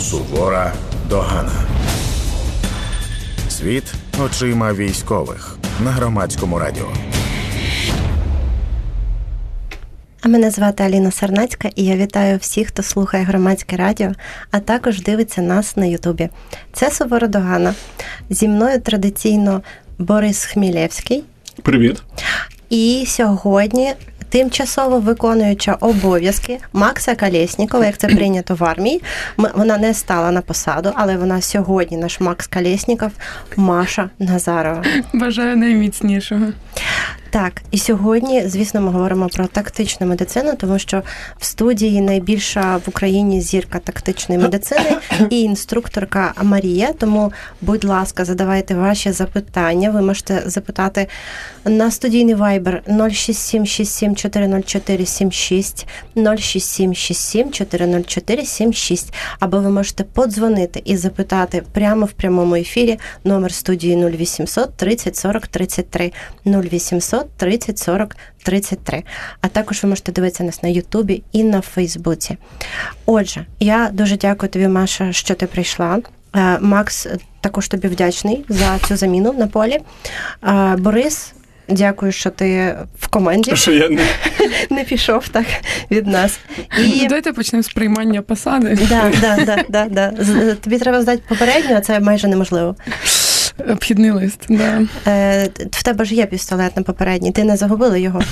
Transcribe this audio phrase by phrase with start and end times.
[0.00, 0.72] Сувора
[1.08, 1.52] догана.
[3.48, 6.88] Світ очима військових на громадському радіо.
[10.20, 14.12] А мене звати Аліна Сарнацька, і я вітаю всіх, хто слухає громадське радіо,
[14.50, 16.28] а також дивиться нас на Ютубі.
[16.72, 17.74] Це Сувора Догана.
[18.30, 19.62] Зі мною традиційно
[19.98, 21.24] Борис Хмілєвський.
[21.62, 22.02] Привіт.
[22.70, 23.94] І сьогодні
[24.28, 29.02] тимчасово виконуюча обов'язки Макса Калєснікова, як це прийнято в армії.
[29.36, 33.10] Вона не стала на посаду, але вона сьогодні наш Макс Калєсніков,
[33.56, 34.84] Маша Назарова.
[35.12, 36.46] Бажаю найміцнішого.
[37.30, 41.02] Так, і сьогодні, звісно, ми говоримо про тактичну медицину, тому що
[41.38, 44.96] в студії найбільша в Україні зірка тактичної медицини
[45.30, 46.92] і інструкторка Марія.
[46.92, 49.90] Тому, будь ласка, задавайте ваші запитання.
[49.90, 51.06] Ви можете запитати
[51.64, 61.62] на студійний вайбер 06767 404 76 06767 404 76 або ви можете подзвонити і запитати
[61.72, 66.12] прямо в прямому ефірі номер студії 0800 30 40 33
[66.46, 69.02] 0800 30 40 33.
[69.40, 72.36] А також ви можете дивитися нас на Ютубі і на Фейсбуці.
[73.06, 75.98] Отже, я дуже дякую тобі, Маша, що ти прийшла.
[76.36, 77.06] Е, Макс
[77.40, 79.78] також тобі вдячний за цю заміну на полі.
[80.48, 81.32] Е, Борис.
[81.72, 84.02] Дякую, що ти в команді що я не...
[84.70, 85.46] не пішов так
[85.90, 86.38] від нас.
[86.78, 87.06] І...
[87.08, 88.78] Давайте почнемо з приймання посади.
[88.88, 90.54] Да, да, да, да, да.
[90.54, 92.76] Тобі треба здати попередню, а це майже неможливо.
[93.68, 94.82] Обхідний лист, да.
[95.06, 98.22] Е, В тебе ж є пістолет на попередній, ти не загубила його.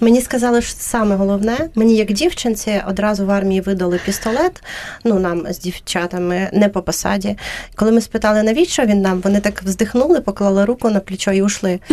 [0.00, 4.62] Мені сказали, що саме головне, мені як дівчинці одразу в армії видали пістолет.
[5.04, 7.36] Ну нам з дівчатами не по посаді.
[7.74, 11.80] Коли ми спитали, навіщо він нам, вони так вздихнули, поклали руку на плечо і ушли.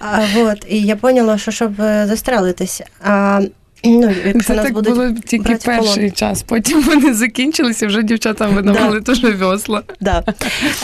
[0.00, 2.82] А, вот, І я поняла, що щоб е, застрелитись.
[3.04, 3.40] А
[3.84, 4.14] Ну,
[4.46, 9.12] Це так було тільки перший час, потім вони закінчилися, вже дівчатам видавали да.
[9.12, 9.82] дуже весла.
[10.00, 10.24] Да.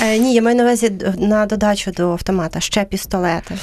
[0.03, 3.55] Е, Ні, я маю на увазі на додачу до автомата ще пістолети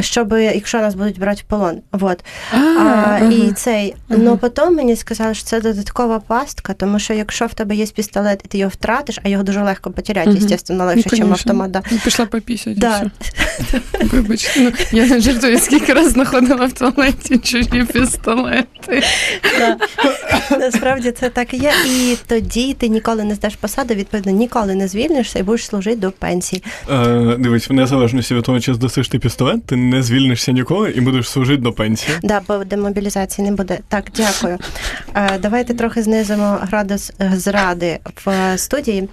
[0.00, 1.76] щоб якщо нас будуть брати в полон.
[1.92, 2.24] Вот.
[2.52, 7.54] А, І цей, ну потім мені сказали, що це додаткова пастка, тому що якщо в
[7.54, 11.30] тебе є пістолет і ти його втратиш, а його дуже легко потеряти, звісно, легше, ніж
[11.30, 11.70] автомат.
[11.70, 11.82] Да.
[11.90, 12.78] Ну, пішла попісять.
[12.78, 13.10] Да.
[14.02, 19.02] Вибач, ну, я не жартую, скільки раз знаходила в туалеті чужі пістолети.
[20.50, 21.72] Насправді це так і є.
[21.86, 26.10] І тоді ти ніколи не здаш посаду, відповідно, ніколи не звільнишся і будеш служити до
[26.10, 26.62] пенсії.
[26.90, 30.90] Е, Дивись, в незалежності від того, чи здасиш ти пістолет, пістолет, ти не звільнишся ніколи
[30.90, 32.18] і будеш служити до пенсії.
[32.22, 33.78] Да, бо демобілізації не буде.
[33.88, 34.58] Так, дякую.
[35.14, 39.08] Е, давайте трохи знизимо градус е, зради в студії.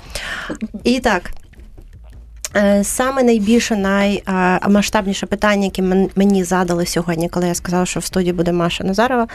[0.84, 1.31] І так.
[2.57, 8.34] Е, саме найбільше наймасштабніше питання, яке мені задали сьогодні, коли я сказала, що в студії
[8.34, 9.28] буде Маша Назарова,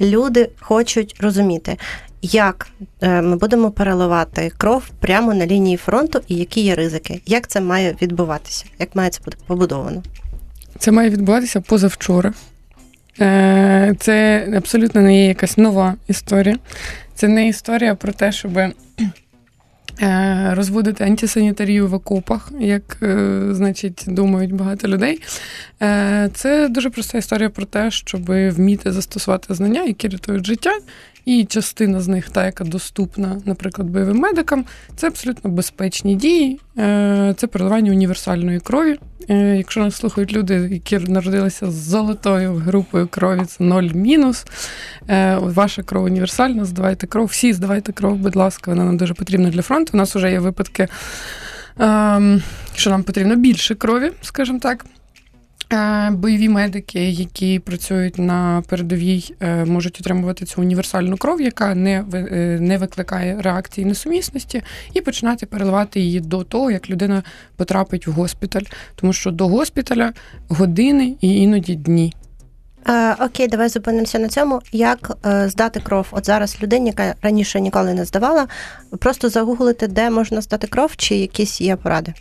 [0.00, 1.76] люди хочуть розуміти,
[2.22, 2.68] як
[3.02, 7.96] ми будемо переливати кров прямо на лінії фронту і які є ризики, як це має
[8.02, 10.02] відбуватися, як має це бути побудовано.
[10.78, 12.32] Це має відбуватися позавчора.
[13.20, 16.56] Е, це абсолютно не є якась нова історія.
[17.14, 18.72] Це не історія про те, щоб е,
[20.50, 25.22] розводити антисанітарію в окопах, як, е, значить, думають багато людей.
[26.34, 30.78] Це дуже проста історія про те, щоб вміти застосувати знання, які рятують життя,
[31.26, 34.64] і частина з них, та, яка доступна, наприклад, бойовим медикам,
[34.96, 38.98] це абсолютно безпечні дії, е, це переливання універсальної крові.
[39.28, 44.44] Е, якщо нас слухають люди, які народилися з золотою групою крові, це ноль мінус.
[45.08, 49.50] Е, ваша кров універсальна, здавайте кров, всі здавайте кров, будь ласка, вона нам дуже потрібна
[49.50, 49.90] для фронту.
[49.94, 50.88] У нас вже є випадки,
[51.78, 52.42] ем,
[52.74, 54.84] що нам потрібно більше крові, скажімо так.
[55.72, 62.04] Е, бойові медики, які працюють на передовій, е, можуть отримувати цю універсальну кров, яка не
[62.14, 64.62] е, не викликає реакції несумісності,
[64.92, 67.22] і починати переливати її до того, як людина
[67.56, 68.62] потрапить в госпіталь,
[68.94, 70.12] тому що до госпіталя
[70.48, 72.14] години і іноді дні.
[73.20, 74.60] Окей, давай зупинимося на цьому.
[74.72, 75.16] Як
[75.46, 76.06] здати кров?
[76.10, 78.46] От зараз людині, яка раніше ніколи не здавала,
[78.98, 82.14] просто загуглити, де можна здати кров, чи якісь є поради.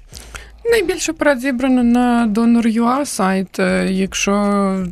[0.71, 3.59] Найбільше порад зібрано на Donor.ua сайт.
[3.59, 4.33] Е, якщо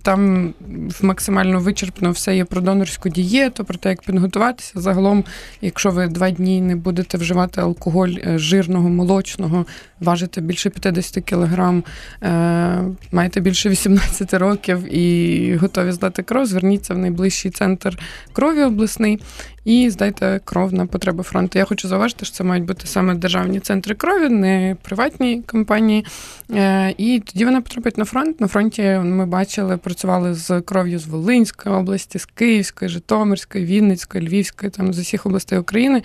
[0.04, 0.54] там
[1.02, 4.74] максимально вичерпно все є про донорську дієту, про те, як підготуватися.
[4.76, 5.24] Загалом,
[5.62, 9.66] якщо ви два дні не будете вживати алкоголь е, жирного, молочного,
[10.00, 11.84] важите більше 50 кілограм,
[12.24, 18.00] е, маєте більше 18 років і готові здати кров, зверніться в найближчий центр
[18.34, 19.20] крові обласний
[19.66, 21.60] і здайте кров на потреби фронту.
[21.60, 26.06] Я хочу зауважити, що це мають бути саме державні центри крові, не приватні компанії.
[26.52, 28.42] Е, і тоді вона потрапить на фронт.
[28.42, 34.70] На фронті ми бачили, працювали з кров'ю з Волинської області, з Київської, Житомирської, Вінницької, Львівської,
[34.70, 36.02] там з усіх областей України.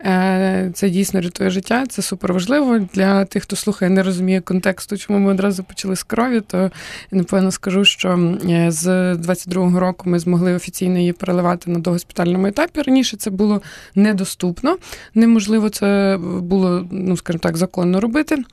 [0.00, 1.86] Е, це дійсно рятує життя.
[1.88, 6.02] Це супер важливо для тих, хто слухає, не розуміє контексту, чому ми одразу почали з
[6.02, 6.40] крові.
[6.40, 6.70] То
[7.10, 12.82] напевно скажу, що е, з 22-го року ми змогли офіційно її переливати на догоспітальному етапі.
[13.00, 13.62] Раніше це було
[13.94, 14.76] недоступно.
[15.14, 18.44] Неможливо це було, ну скажімо так, законно робити.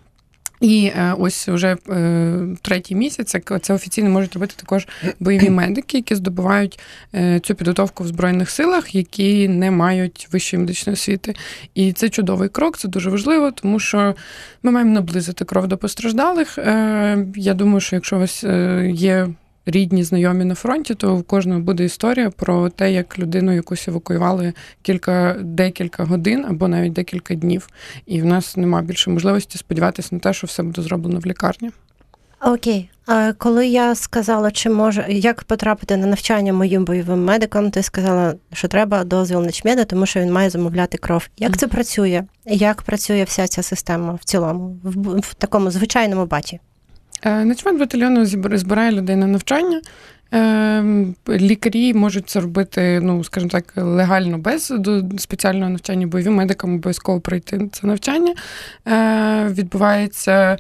[0.62, 4.88] І е, ось вже е, третій місяць це офіційно можуть робити також
[5.20, 6.80] бойові медики, які здобувають
[7.16, 11.36] е, цю підготовку в збройних силах, які не мають вищої медичної освіти.
[11.76, 14.16] І це чудовий крок, це дуже важливо, тому що
[14.64, 16.58] ми маємо наблизити кров до постраждалих.
[17.36, 18.44] Я думаю, що якщо у вас
[18.94, 19.28] є
[19.68, 24.54] рідні, знайомі на фронті, то в кожного буде історія про те, як людину якусь евакуювали
[24.82, 27.70] кілька декілька годин або навіть декілька днів.
[28.06, 31.72] І в нас немає більше можливості сподіватися на те, що все буде зроблено в лікарні.
[32.42, 37.84] Окей, а коли я сказала, чи може як потрапити на навчання моїм бойовим медикам, ти
[37.84, 41.28] сказала, що треба дозвіл начмеда, тому що він має замовляти кров.
[41.38, 42.24] Як це працює?
[42.46, 46.60] Як працює вся ця система в цілому, в, в такому звичайному баті?
[47.26, 48.26] Е, Начмет батальйону
[48.58, 49.82] збирає людей на навчання.
[50.34, 50.84] Е,
[51.30, 54.74] лікарі можуть це робити, ну скажімо так, легально без
[55.18, 58.34] спеціального навчання, бойовим медикам обов'язково пройти це навчання.
[58.88, 60.58] Е, відбувається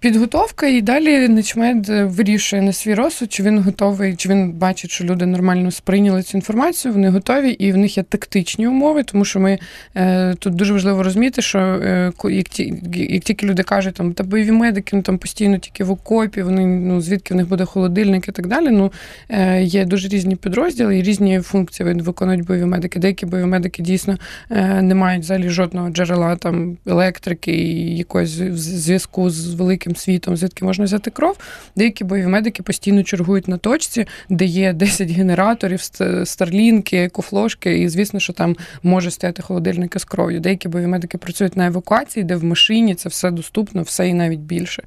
[0.00, 5.04] Підготовка і далі начмед вирішує на свій розсуд, чи він готовий, чи він бачить, що
[5.04, 9.40] люди нормально сприйняли цю інформацію, вони готові, і в них є тактичні умови, тому що
[9.40, 9.58] ми
[9.94, 14.24] е, тут дуже важливо розуміти, що е, як ті, як тільки люди кажуть, там та
[14.24, 18.28] бойові медики ну, там постійно тільки в окопі, вони ну звідки в них буде холодильник
[18.28, 18.68] і так далі.
[18.70, 18.92] Ну
[19.28, 22.98] е, є дуже різні підрозділи і різні функції виконують бойові медики.
[22.98, 24.18] Деякі бойові медики дійсно
[24.50, 30.36] е, не мають взагалі жодного джерела там електрики і якогось зв'язку з великим великим світом,
[30.36, 31.36] звідки можна взяти кров.
[31.76, 35.80] Деякі бойові медики постійно чергують на точці, де є 10 генераторів,
[36.24, 40.40] старлінки, кофлошки, і звісно, що там може стояти холодильники з кров'ю.
[40.40, 44.40] Деякі бойові медики працюють на евакуації, де в машині це все доступно, все і навіть
[44.40, 44.82] більше.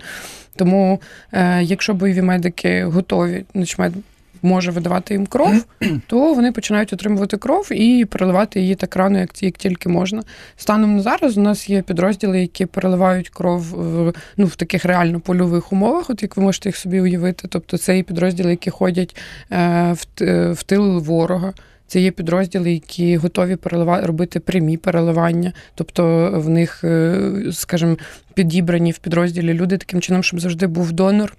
[0.56, 1.02] Тому,
[1.32, 3.94] е, якщо бойові медики готові, начмед
[4.44, 5.66] може видавати їм кров,
[6.08, 10.24] то вони починають отримувати кров і переливати її так рано, як як тільки можна.
[10.58, 15.20] Станом на зараз у нас є підрозділи, які переливають кров в ну, в таких реально
[15.20, 17.48] польових умовах, от як ви можете їх собі уявити.
[17.48, 19.16] Тобто це є підрозділи, які ходять
[19.52, 21.54] е, в, в тил ворога.
[21.88, 27.98] Це є підрозділи, які готові переливати робити прямі переливання, тобто в них, е, скажімо,
[28.34, 31.34] підібрані в підрозділі люди таким чином, щоб завжди був донор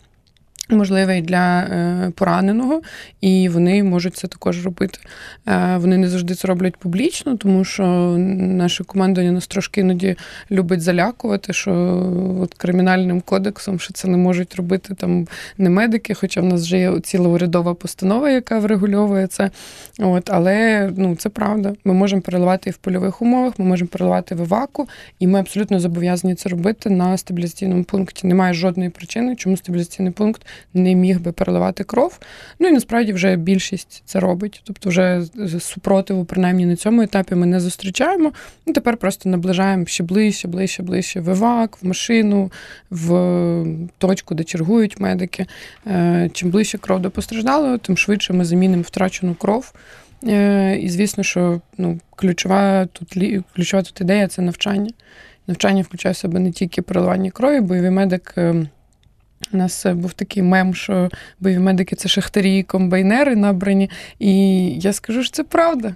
[0.69, 2.83] можливий для е, пораненого,
[3.21, 4.99] і вони можуть це також робити.
[5.49, 7.85] Е, вони не завжди це роблять публічно, тому що
[8.19, 10.17] наше командування нас трошки іноді
[10.51, 11.73] любить залякувати, що
[12.43, 15.27] от кримінальним кодексом що це не можуть робити там
[15.59, 19.51] не медики, хоча в нас вже є ціла урядова постанова, яка врегульовує це.
[19.99, 21.75] От, Але ну, це правда.
[21.85, 24.89] Ми можемо переливати і в польових умовах, ми можемо переливати в іваку,
[25.19, 28.27] і ми абсолютно зобов'язані це робити на стабілізаційному пункті.
[28.27, 32.19] Немає жодної причини, чому стабілізаційний пункт не міг би переливати кров.
[32.59, 34.63] Ну і насправді вже більшість це робить.
[34.65, 35.23] Тобто, вже
[35.61, 38.33] супротиву, принаймні на цьому етапі, ми не зустрічаємо.
[38.67, 42.53] Ну тепер просто наближаємо ще ближче, ближче, ближче в івак, в машину,
[42.91, 43.67] в
[43.99, 45.47] точку, де чергують медики.
[45.87, 49.73] Е, чим ближче кров до постраждалого, тим швидше ми замінимо втрачену кров.
[50.27, 53.19] Е, і звісно, що ну, ключова тут
[53.55, 54.91] ключова тут ідея це навчання.
[55.47, 58.69] Навчання включає в себе не тільки переливання крові, бойовий медик ем,
[59.55, 61.09] у нас був такий мем, що
[61.41, 63.91] бойові медики це шахтарі комбайнери набрані.
[64.19, 65.95] І я скажу, що це правда.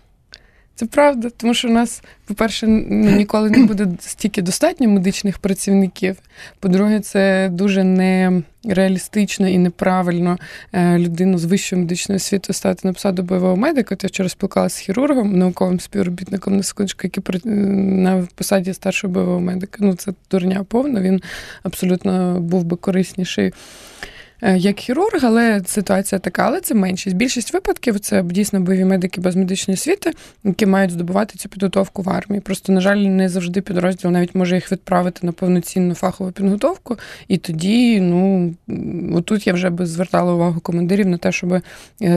[0.79, 6.17] Це правда, тому що у нас, по-перше, ну, ніколи не буде стільки достатньо медичних працівників.
[6.61, 10.39] По-друге, це дуже нереалістично і неправильно
[10.73, 13.97] е, людину з вищою медичною освітою ставити на посаду бойового медика.
[14.03, 19.79] Я вчора спілкувалася з хірургом, науковим співробітником на секундочку, який на посаді старшого бойового медика.
[19.81, 21.01] Ну, це дурня повна.
[21.01, 21.23] Він
[21.63, 23.53] абсолютно був би корисніший.
[24.43, 27.17] Е, як хірург, але ситуація така, але це меншість.
[27.17, 30.13] Більшість випадків це дійсно бойові медики без медичної освіти,
[30.45, 32.41] які мають здобувати цю підготовку в армії.
[32.41, 36.97] Просто, на жаль, не завжди підрозділ навіть може їх відправити на повноцінну фахову підготовку.
[37.29, 38.55] І тоді, ну
[39.15, 41.63] отут я вже би звертала увагу командирів на те, щоб е,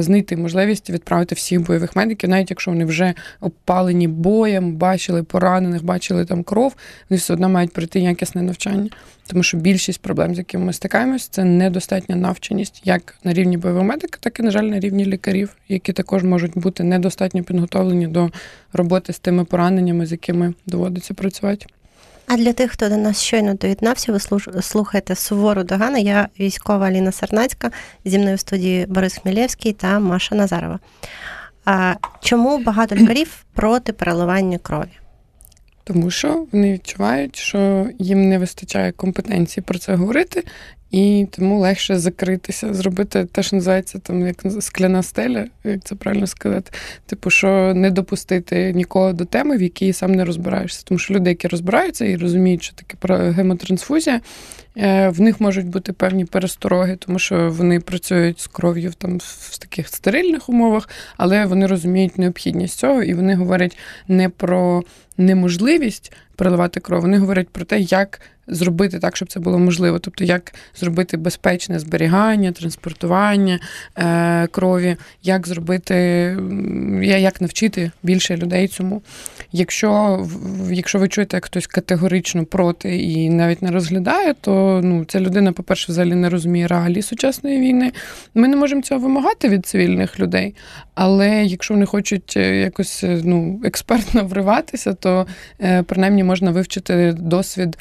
[0.02, 6.26] знайти можливість відправити всіх бойових медиків, навіть якщо вони вже обпалені боєм, бачили поранених, бачили
[6.26, 6.76] там кров,
[7.10, 8.90] вони все одно мають пройти якісне навчання.
[9.28, 13.58] Тому що більшість проблем, з якими ми стикаємось, це недостатньо недостатня навченість як на рівні
[13.58, 18.32] біомедика, так і, на жаль, на рівні лікарів, які також можуть бути недостатньо підготовлені до
[18.74, 21.66] роботи з тими пораненнями, з якими доводиться працювати.
[22.28, 24.20] А для тих, хто до нас щойно доєднався, ви
[24.62, 25.98] слухаєте сувору догану.
[25.98, 27.72] Я військова Аліна Сарнацька,
[28.06, 30.80] зі мною в студії Борис Хмілєвський та Маша Назарова.
[31.66, 34.92] А Чому багато лікарів проти переливання крові?
[35.84, 40.44] Тому що вони відчувають, що їм не вистачає компетенції про це говорити,
[40.92, 46.28] і тому легше закритися, зробити те, що називається там як скляна стеля, як це правильно
[46.28, 46.72] сказати.
[47.06, 50.84] Типу, що не допустити нікого до теми, в якій сам не розбираєшся.
[50.86, 54.22] Тому що люди, які розбираються і розуміють, що таке про гемотрансфузія,
[54.78, 59.58] е, в них можуть бути певні перестороги, тому що вони працюють з кров'ю там в
[59.58, 64.84] таких стерильних умовах, але вони розуміють необхідність цього, і вони говорять не про
[65.18, 70.00] неможливість переливати кров, вони говорять про те, як зробити так, щоб це було можливо.
[70.00, 73.60] Тобто, як зробити безпечне зберігання, транспортування
[73.98, 75.96] е, крові, як зробити,
[77.02, 79.02] як навчити більше людей цьому.
[79.52, 80.26] Якщо
[80.70, 85.52] якщо ви чуєте, як хтось категорично проти і навіть не розглядає, то ну, ця людина,
[85.52, 87.92] по-перше, взагалі не розуміє реалії сучасної війни.
[88.34, 90.56] Ми не можемо цього вимагати від цивільних людей.
[90.96, 95.28] Але якщо вони хочуть е, якось е, ну, експертно вриватися, то
[95.62, 97.78] е, принаймні можна вивчити досвід.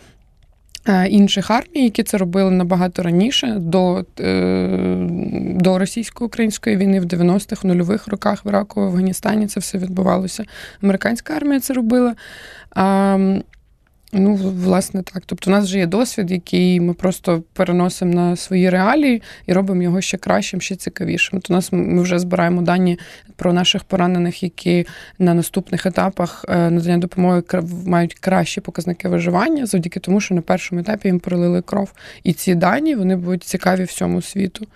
[1.09, 4.05] Інших армій, які це робили набагато раніше, до
[5.61, 10.45] до російсько-української війни в 90-х, нульових роках в Іраку, в Афганістані це все відбувалося.
[10.83, 12.15] Американська армія це робила.
[14.13, 15.23] Ну, власне, так.
[15.27, 19.83] Тобто, у нас вже є досвід, який ми просто переносимо на свої реалії і робимо
[19.83, 21.41] його ще кращим, ще цікавішим.
[21.41, 22.99] То нас ми вже збираємо дані
[23.37, 24.87] про наших поранених, які
[25.19, 27.43] на наступних етапах е, надання допомоги
[27.87, 31.93] мають кращі показники виживання, завдяки тому, що на першому етапі їм пролили кров.
[32.25, 34.67] І ці дані вони будуть цікаві всьому світу.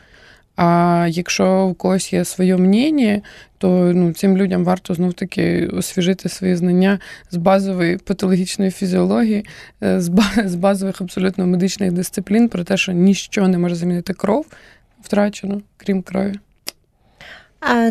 [0.56, 3.20] А якщо у когось є своє мнення,
[3.58, 6.98] то ну, цим людям варто знов таки освіжити свої знання
[7.30, 9.44] з базової патологічної фізіології,
[9.82, 10.00] е,
[10.44, 14.46] з базових абсолютно медичних дисциплін про те, що ніщо не може замінити кров
[15.02, 16.34] втрачено, крім крові.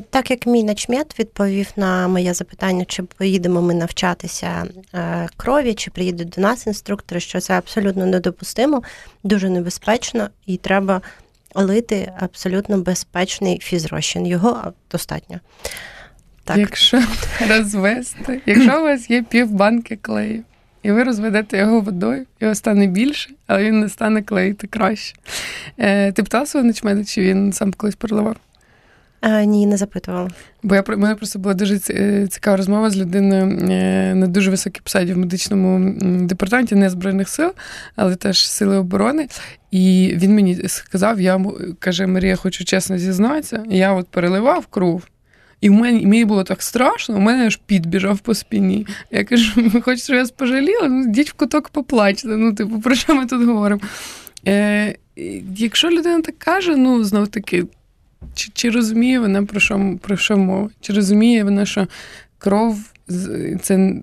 [0.09, 5.91] Так як мій начмет відповів на моє запитання, чи поїдемо ми навчатися е, крові, чи
[5.91, 8.83] приїдуть до нас інструктори, що це абсолютно недопустимо,
[9.23, 11.01] дуже небезпечно і треба
[11.55, 14.25] лити абсолютно безпечний фізрозчин.
[14.25, 15.39] Його достатньо.
[16.43, 16.57] Так.
[16.57, 17.01] Якщо
[17.49, 20.43] розвести, якщо у вас є півбанки клею,
[20.83, 25.15] і ви розведете його водою, його стане більше, але він не стане клеїти краще.
[25.77, 28.35] Е, Ти птав свого начмеда, чи він сам колись переливав?
[29.25, 30.29] А, Ні, не запитувала.
[30.63, 34.81] Бо я мене просто була дуже е, цікава розмова з людиною е, на дуже високій
[34.83, 37.51] посаді в медичному департаменті не збройних сил,
[37.95, 39.27] але теж сили оборони.
[39.71, 41.45] І він мені сказав: я
[41.79, 45.03] каже, Марія, хочу чесно зізнатися, я от переливав кров.
[45.61, 48.87] І в мене мені було так страшно, у мене аж підбіжав по спині.
[49.11, 50.87] Я кажу, хочете, щоб я спожаліла?
[50.87, 52.27] Ну, йдіть в куток поплачте.
[52.27, 53.81] Ну, типу, про що ми тут говоримо?
[54.47, 54.95] Е,
[55.55, 57.63] Якщо людина так каже, ну знов таки.
[58.35, 60.69] Чи чи розуміє вона про що про що мова?
[60.81, 61.87] Чи розуміє вона, що
[62.37, 62.77] кров
[63.61, 63.93] це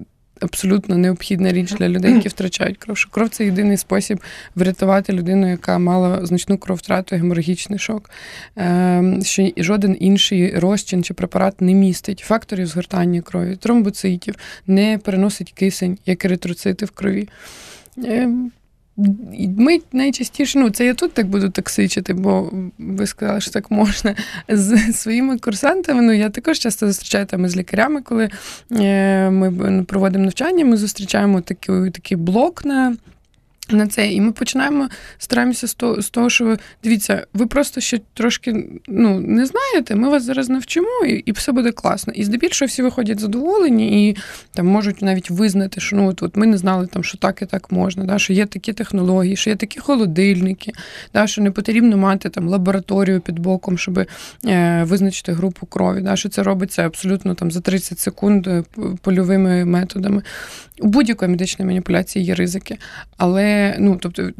[0.41, 2.97] абсолютно необхідна річ для людей, які втрачають кров?
[2.97, 4.21] Що кров це єдиний спосіб
[4.55, 8.11] врятувати людину, яка мала значну кроввтрату, геморагічний шок,
[8.57, 14.35] ем, що жоден інший розчин чи препарат не містить факторів згортання крові, тромбоцитів,
[14.67, 17.29] не переносить кисень, як еритроцити в крові.
[19.57, 24.15] Ми найчастіше, ну це я тут так буду токсичити, бо ви сказали, що так можна.
[24.49, 26.03] З своїми курсантами.
[26.03, 28.31] Ну я також часто зустрічаю там з лікарями, коли
[28.73, 32.97] е, ми проводимо навчання, ми зустрічаємо такий, такий блок на
[33.73, 34.13] на це.
[34.13, 39.21] І ми починаємо стараємося з того, з того, що дивіться, ви просто ще трошки ну,
[39.21, 42.13] не знаєте, ми вас зараз навчимо, і і все буде класно.
[42.13, 44.17] І здебільшого всі виходять задоволені і
[44.53, 47.47] там можуть навіть визнати, що ну от, от ми не знали, там, що так і
[47.47, 50.73] так можна, да, що є такі технології, що є такі холодильники,
[51.15, 56.01] да, що не потрібно мати там лабораторію під боком, щоб е, визначити групу крові.
[56.01, 58.65] Да, що це робиться абсолютно там за 30 секунд е,
[59.03, 60.23] польовими методами.
[60.81, 62.77] У будь-якої медичної маніпуляції є ризики.
[63.17, 63.45] Але,
[63.79, 64.31] ну, тобто,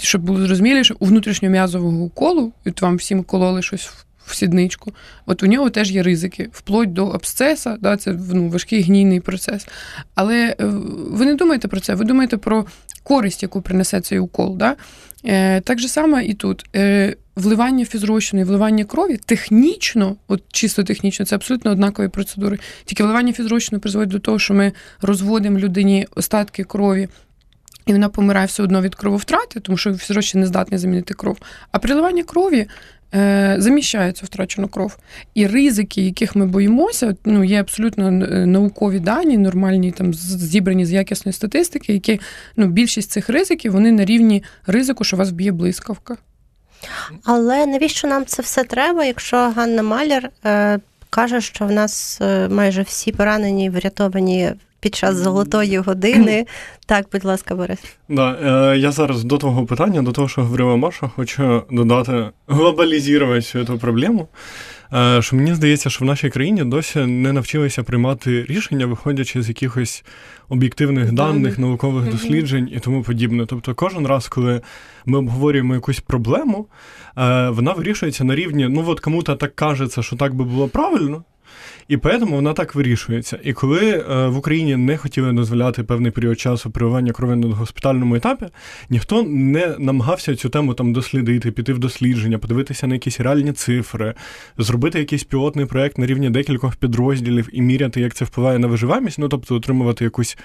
[0.00, 3.90] щоб було зрозуміліше, у внутрішньом'язового уколу, от вам всім кололи щось
[4.26, 4.92] в сідничку,
[5.26, 9.66] от у нього теж є ризики, вплоть до абсцеса, да, це ну, важкий гнійний процес.
[10.14, 10.54] Але е,
[11.10, 12.66] ви не думаєте про це, ви думаєте про
[13.02, 14.56] користь, яку принесе цей укол.
[14.56, 14.76] Да?
[15.24, 16.64] Е, Так же само і тут.
[16.76, 22.58] Е, Вливання фізрозчину і вливання крові технічно, от чисто технічно, це абсолютно однакові процедури.
[22.84, 27.08] Тільки вливання фізрозчину призводить до того, що ми розводимо людині остатки крові
[27.86, 31.38] І вона помирає все одно від крововтрати, тому що фізрощі не здатний замінити кров.
[31.72, 32.66] А приливання крові
[33.14, 34.96] е, заміщає цю втрачену кров.
[35.34, 40.92] І ризики, яких ми боїмося, ну є абсолютно е, наукові дані, нормальні там зібрані з
[40.92, 42.20] якісної статистики, які
[42.56, 46.16] ну, більшість цих ризиків вони на рівні ризику, що вас б'є блискавка.
[47.24, 50.78] Але навіщо нам це все треба, якщо Ганна Маляр е,
[51.10, 56.46] каже, що в нас е, майже всі поранені врятовані під час золотої години.
[56.86, 57.78] Так, будь ласка, Борис.
[58.08, 58.38] Да,
[58.72, 63.64] е, Я зараз до того питання, до того, що говорила Маша, хочу додати глобалізувати всю
[63.64, 64.28] цю проблему.
[64.94, 69.48] Е, що мені здається, що в нашій країні досі не навчилися приймати рішення, виходячи з
[69.48, 70.04] якихось
[70.48, 73.46] об'єктивних даних, наукових досліджень і тому подібне.
[73.46, 74.60] Тобто, кожен раз, коли
[75.06, 76.66] ми обговорюємо якусь проблему,
[77.18, 81.24] е, вона вирішується на рівні, ну от кому-то так кажеться, що так би було правильно.
[81.92, 83.38] І тому вона так вирішується.
[83.42, 88.16] І коли е, в Україні не хотіли дозволяти певний період часу прививання крові на госпітальному
[88.16, 88.46] етапі,
[88.90, 94.14] ніхто не намагався цю тему там дослідити, піти в дослідження, подивитися на якісь реальні цифри,
[94.58, 99.18] зробити якийсь пілотний проект на рівні декількох підрозділів і міряти, як це впливає на виживаємість,
[99.18, 100.38] ну тобто отримувати якусь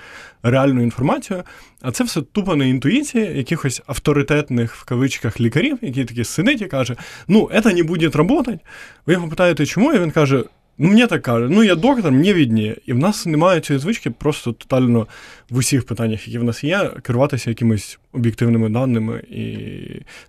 [0.43, 1.43] реальну інформацію.
[1.81, 6.65] А це все тупо на інтуїції якихось авторитетних в кавичках лікарів, які такі сидить і
[6.65, 6.95] каже:
[7.27, 8.59] ну, це не буде працювати.
[9.05, 9.93] Ви його питаєте, чому?
[9.93, 10.43] І він каже.
[10.79, 12.75] Ну, мені так кажуть, ну я доктор, мені відніє.
[12.85, 15.07] І в нас немає цієї звички просто тотально
[15.49, 19.57] в усіх питаннях, які в нас є, керуватися якимись об'єктивними даними і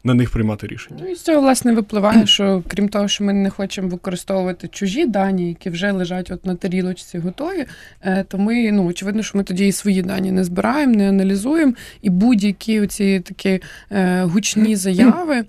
[0.05, 1.01] на них приймати рішення.
[1.03, 5.07] Ну і з цього власне випливає, що крім того, що ми не хочемо використовувати чужі
[5.07, 7.67] дані, які вже лежать от на тарілочці готові,
[8.03, 11.73] е, то ми ну очевидно, що ми тоді і свої дані не збираємо, не аналізуємо,
[12.03, 15.45] і будь-які оці такі е, гучні заяви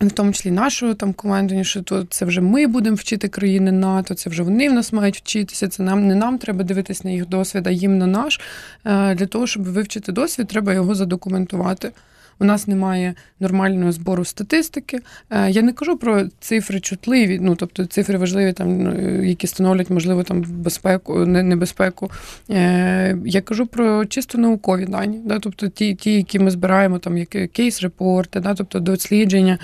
[0.00, 4.14] в тому числі нашого там командування, що то це вже ми будемо вчити країни НАТО,
[4.14, 5.68] це вже вони в нас мають вчитися.
[5.68, 8.40] Це нам не нам треба дивитися на їх досвід, а їм на наш.
[8.84, 11.92] Е, для того, щоб вивчити досвід, треба його задокументувати
[12.38, 15.00] у нас немає нормального збору статистики.
[15.30, 19.90] Е, я не кажу про цифри чутливі, ну тобто цифри важливі, там е, які становлять,
[19.90, 22.10] можливо, там безпеку, небезпеку.
[22.50, 27.18] Е, я кажу про чисто наукові дані, да, тобто ті, ті, які ми збираємо, там
[27.18, 29.58] як кейс-репорти, да, тобто дослідження.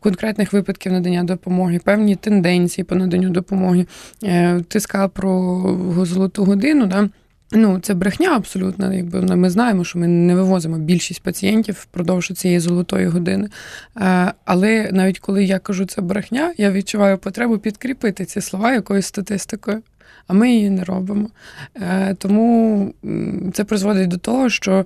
[0.00, 3.86] Конкретних випадків надання допомоги, певні тенденції по наданню допомоги.
[4.68, 6.86] Ти сказав про золоту годину.
[6.86, 7.08] Да?
[7.52, 8.92] Ну, це брехня абсолютно.
[8.92, 13.48] Якби ми знаємо, що ми не вивозимо більшість пацієнтів впродовж цієї золотої години.
[13.96, 19.06] Е, але навіть коли я кажу це брехня, я відчуваю потребу підкріпити ці слова якоюсь
[19.06, 19.82] статистикою,
[20.26, 21.30] а ми її не робимо.
[21.76, 22.94] Е, тому
[23.52, 24.84] це призводить до того, що,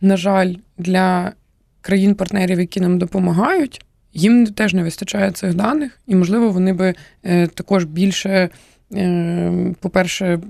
[0.00, 1.32] на жаль, для
[1.80, 7.46] країн-партнерів, які нам допомагають, їм теж не вистачає цих даних, і, можливо, вони би е,
[7.46, 8.50] також більше.
[8.92, 10.40] Е, по-перше,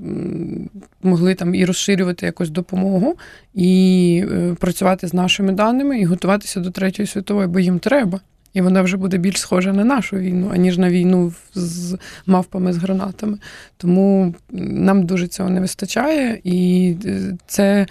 [1.02, 3.16] могли там і розширювати якусь допомогу,
[3.54, 8.20] і е, працювати з нашими даними, і готуватися до третьої світової, бо їм треба.
[8.54, 12.76] І вона вже буде більш схожа на нашу війну, аніж на війну з мавпами з
[12.76, 13.38] гранатами.
[13.76, 17.86] Тому нам дуже цього не вистачає, і е, це.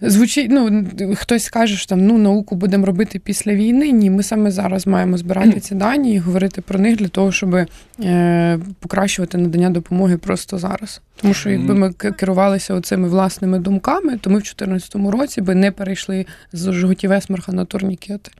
[0.00, 3.90] Звучить, ну хтось скаже, що там ну науку будемо робити після війни.
[3.90, 7.54] Ні, ми саме зараз маємо збирати ці дані і говорити про них для того, щоб
[8.00, 11.00] е, покращувати надання допомоги просто зараз.
[11.16, 15.70] Тому що якби ми керувалися оцими власними думками, то ми в 2014 році би не
[15.70, 18.30] перейшли з жгутів Есмарха на турнікети.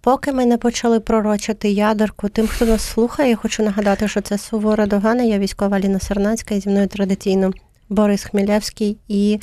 [0.00, 4.38] Поки ми не почали пророчити ядерку, тим, хто нас слухає, я хочу нагадати, що це
[4.38, 5.22] сувора догана.
[5.22, 7.52] Я військова Ліна Сернацька і зі мною традиційно
[7.88, 9.40] Борис Хмілевський і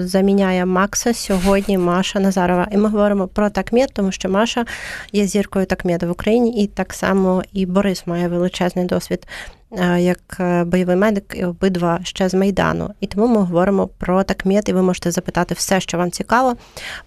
[0.00, 2.68] заміняє Макса сьогодні Маша Назарова.
[2.70, 4.64] І ми говоримо про такмет, тому що Маша
[5.12, 9.26] є зіркою такмеду в Україні, і так само і Борис має величезний досвід
[9.65, 9.65] Е,
[9.98, 12.90] як е, бойовий медик, і обидва ще з Майдану.
[13.00, 16.56] І тому ми говоримо про такмет, і ви можете запитати все, що вам цікаво,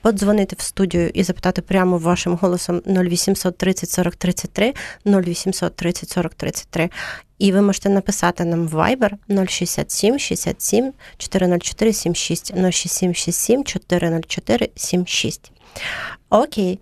[0.01, 4.73] подзвонити в студію і запитати прямо вашим голосом 0800 30 40 33,
[5.05, 6.89] 0800 30 40 33.
[7.39, 9.11] І ви можете написати нам в Viber
[9.47, 15.51] 067 67 404 76 067 67 404 76.
[16.29, 16.79] Окей.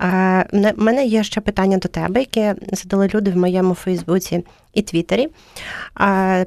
[0.00, 5.28] У мене є ще питання до тебе, яке задали люди в моєму Фейсбуці і Твіттері.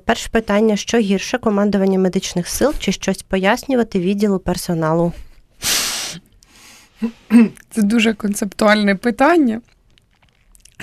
[0.06, 5.14] Перше питання: що гірше командування медичних сил чи щось пояснювати відділу персоналу?
[7.70, 9.62] Це дуже концептуальне питання.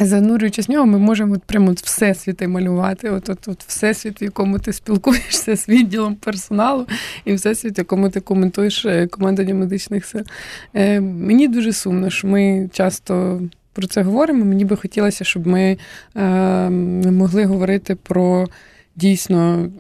[0.01, 3.11] Занурюючись в нього, ми можемо от прямо от всесвіти малювати.
[3.11, 6.87] От, от, от всесвіт, в якому ти спілкуєшся з відділом персоналу,
[7.25, 10.23] і всесвіт, в якому ти коментуєш е, командування медичних сил.
[10.75, 14.45] Е, Мені дуже сумно, що ми часто про це говоримо.
[14.45, 15.79] Мені би хотілося, щоб ми
[16.17, 16.71] е,
[17.11, 18.47] могли говорити про
[18.97, 19.71] дійсно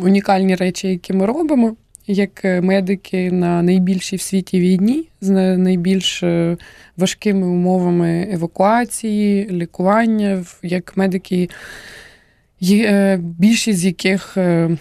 [0.00, 1.76] унікальні речі, які ми робимо.
[2.06, 6.56] Як е, медики на найбільшій в світі війні з найбільш е,
[6.96, 11.48] важкими умовами евакуації, лікування, як медики.
[12.60, 14.32] Є, більшість з яких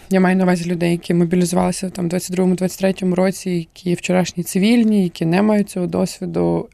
[0.10, 5.42] я маю на увазі людей, які мобілізувалися там 22-23 році, які вчорашні цивільні, які не
[5.42, 6.70] мають цього досвіду.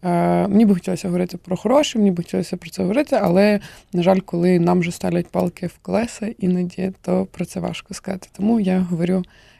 [0.49, 3.59] Мені би хотілося говорити про хороше, мені би хотілося про це говорити, але,
[3.93, 8.27] на жаль, коли нам вже ставлять палки в колеса іноді, то про це важко сказати.
[8.37, 9.58] Тому я говорю Е,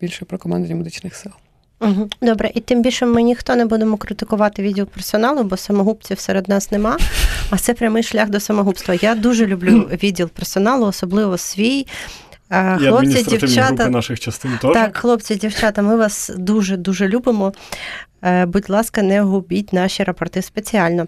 [0.00, 1.32] більше про командування медичних сил.
[1.80, 2.08] Угу.
[2.22, 6.72] Добре, і тим більше ми ніхто не будемо критикувати відділ персоналу, бо самогубців серед нас
[6.72, 6.98] нема.
[7.50, 8.94] А це прямий шлях до самогубства.
[8.94, 11.86] Я дуже люблю відділ персоналу, особливо свій.
[12.50, 14.72] І хлопці, дівчата групи наших частин теж.
[14.72, 17.52] Так, хлопці, дівчата, ми вас дуже дуже любимо.
[18.24, 21.06] Е, будь ласка, не губіть наші рапорти спеціально.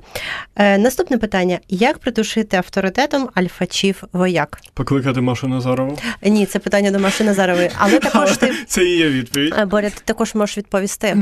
[0.56, 4.60] Е, наступне питання: як придушити авторитетом альфачів вояк?
[4.74, 5.98] Покликати Машу Назарову?
[6.22, 7.70] Ні, це питання до Маші Назарової.
[7.78, 9.54] Але також ти це і є відповідь.
[9.58, 11.16] Е, Боря, ти також можеш відповісти,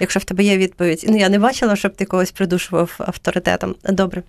[0.00, 1.04] якщо в тебе є відповідь.
[1.08, 3.74] Ну я не бачила, щоб ти когось придушував авторитетом.
[3.84, 4.22] Добре,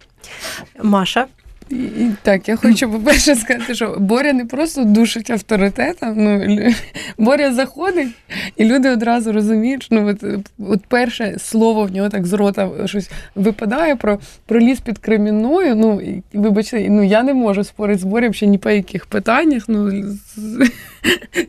[0.84, 1.27] Маша.
[1.71, 6.13] І, Так, я хочу, по-перше, сказати, що Боря не просто душить авторитетом.
[6.17, 6.73] Ну,
[7.17, 8.07] Боря заходить,
[8.57, 10.23] і люди одразу розуміють, що ну, от,
[10.60, 15.75] от перше слово в нього так з рота щось випадає про про ліс під Кремінною.
[15.75, 19.63] Ну, і, вибачте, ну я не можу спорити з Борем ще ні по яких питаннях.
[19.67, 19.91] Ну,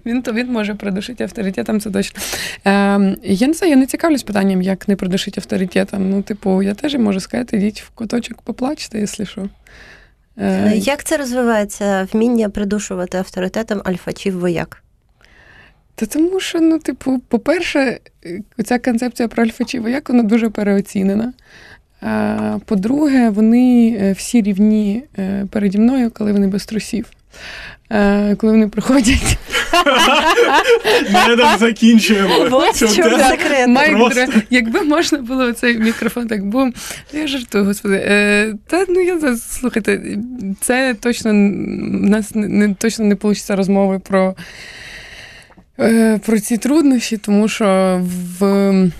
[0.06, 2.20] Він то він може придушити авторитетом, це точно.
[2.66, 6.10] Е, Я не знаю, я не цікавлюсь питанням, як не придушити авторитетом.
[6.10, 9.48] Ну, типу, я теж можу сказати, йдіть в куточок поплачте, якщо що.
[10.38, 14.82] Е, Як це розвивається вміння придушувати авторитетом альфачів вояк?
[15.94, 17.98] Та тому що, ну, типу, по-перше,
[18.64, 21.32] ця концепція про альфачів вояк вона дуже переоцінена.
[22.64, 27.06] По-друге, вони е, всі рівні е, переді мною, коли вони без трусів.
[28.36, 29.38] Коли вони приходять.
[31.28, 32.48] Ми там закінчуємо.
[34.50, 36.74] Якби можна було цей мікрофон так бум.
[37.12, 37.96] Я жартую, господи.
[38.06, 40.16] Е, та ну я слухайте,
[40.60, 41.34] це точно у
[42.08, 44.34] нас не точно не вийде розмови про
[45.80, 48.00] е, про ці труднощі, тому що
[48.38, 48.90] в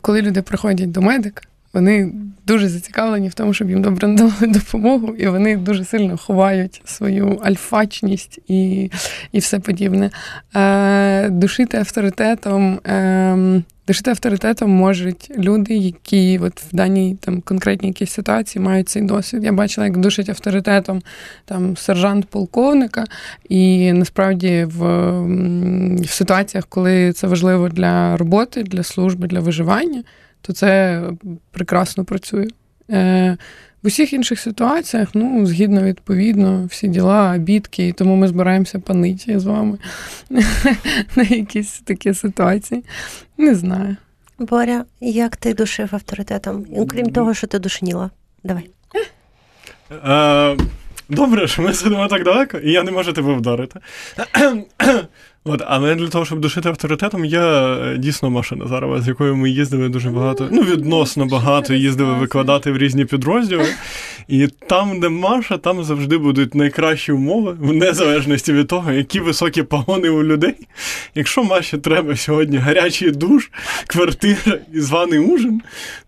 [0.00, 1.42] коли люди приходять до медика,
[1.72, 2.12] вони
[2.46, 7.40] дуже зацікавлені в тому, щоб їм добре надали допомогу, і вони дуже сильно ховають свою
[7.42, 8.90] альфачність і
[9.32, 10.10] і все подібне.
[10.56, 12.80] Е, Душити авторитетом.
[12.86, 19.02] Е, Душити авторитетом можуть люди, які от в даній там конкретній якійсь ситуації мають цей
[19.02, 19.44] досвід.
[19.44, 21.02] Я бачила, як душить авторитетом
[21.44, 23.04] там сержант полковника,
[23.48, 25.10] і насправді в,
[26.02, 30.02] в ситуаціях, коли це важливо для роботи, для служби, для виживання
[30.42, 31.02] то це
[31.50, 32.46] прекрасно працює.
[32.90, 33.36] Е,
[33.82, 39.38] В усіх інших ситуаціях, ну, згідно відповідно, всі діла, бідки, і тому ми збираємося паниті
[39.38, 39.78] з вами
[41.16, 42.84] на якісь такі ситуації.
[43.38, 43.96] Не знаю.
[44.38, 46.66] Боря, як ти душив авторитетом?
[46.88, 48.10] Крім того, що ти душніла.
[48.44, 48.70] Давай.
[50.06, 50.56] Е,
[51.08, 53.80] добре, що ми сидимо так далеко, і я не можу тебе вдарити.
[55.52, 59.50] От, але для того, щоб душити авторитетом, я е, дійсно Маша Назарова, з якою ми
[59.50, 63.66] їздили дуже багато, ну відносно багато їздили викладати в різні підрозділи.
[64.28, 69.62] І там, де Маша, там завжди будуть найкращі умови, в незалежності від того, які високі
[69.62, 70.54] погони у людей.
[71.14, 73.50] Якщо Маші треба сьогодні гарячий душ,
[73.86, 75.62] квартира і званий ужин,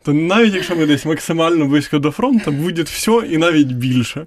[0.05, 4.27] то навіть якщо ми десь максимально близько до фронту, буде все і навіть більше.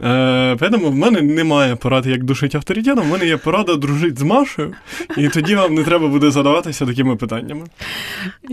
[0.00, 4.22] Е, Тому в мене немає поради, як душити авторитетом, в мене є порада дружити з
[4.22, 4.74] Машею,
[5.16, 7.66] і тоді вам не треба буде задаватися такими питаннями.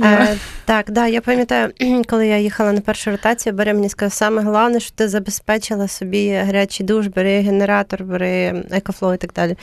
[0.04, 1.72] Е, Так, да, я пам'ятаю,
[2.08, 6.30] коли я їхала на першу ротацію, Бере мені сказав, саме головне, що ти забезпечила собі
[6.30, 9.56] гарячий душ, бери генератор, бери EcoFlow і так далі.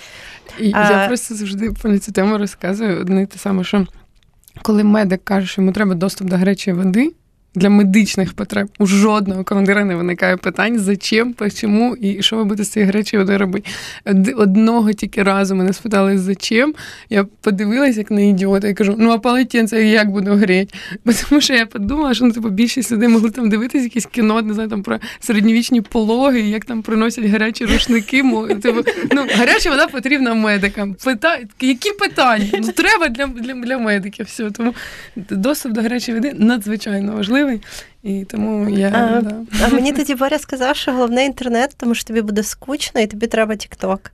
[0.58, 3.86] І а, Я просто завжди про цю тему розказую одне те саме, що
[4.62, 7.12] коли медик каже, що йому треба доступ до гарячої води
[7.56, 8.68] для медичних потреб.
[8.78, 13.18] У жодного командира не виникає питань, зачем, чому і що ви будете з цієї речі
[13.18, 13.70] водою робити.
[14.36, 16.74] Одного тільки разу мене спитали, зачем.
[17.10, 20.74] Я подивилася, як на ідіота, і кажу, ну а полотенце як буду гріти?
[21.28, 24.54] Тому що я подумала, що ну, типу, більшість людей могли там дивитися якісь кіно, не
[24.54, 28.22] знаю, там про середньовічні пологи, як там приносять гарячі рушники.
[28.62, 28.80] Типу,
[29.12, 30.94] ну, Гаряча вода потрібна медикам.
[31.04, 31.38] Пита...
[31.60, 32.46] Які питання?
[32.52, 34.26] Ну, Треба для для, для медиків.
[34.26, 34.50] все.
[34.50, 34.74] Тому
[35.16, 37.60] доступ до гарячої води надзвичайно важливий важливий.
[38.02, 39.36] І тому я а, да.
[39.64, 43.26] а мені тоді Боря сказав, що головне інтернет, тому що тобі буде скучно і тобі
[43.26, 44.10] треба Тікток.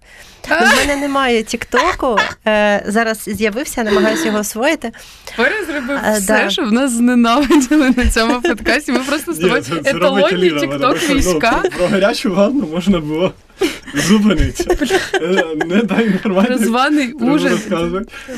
[0.51, 2.19] У мене немає Тіктоку.
[2.47, 4.93] Е, зараз з'явився, намагаюся його освоїти.
[5.37, 6.51] Боря зробив а, все, да.
[6.51, 8.93] що в нас зненавиділи на цьому подкасті.
[8.93, 11.63] Ми просто з тобою еталонні Тікток війська.
[11.77, 13.33] Про гарячу ванну можна було
[13.95, 14.77] Зупиниться.
[15.67, 16.59] Не дай інформацію.
[16.59, 17.59] Званий ужин.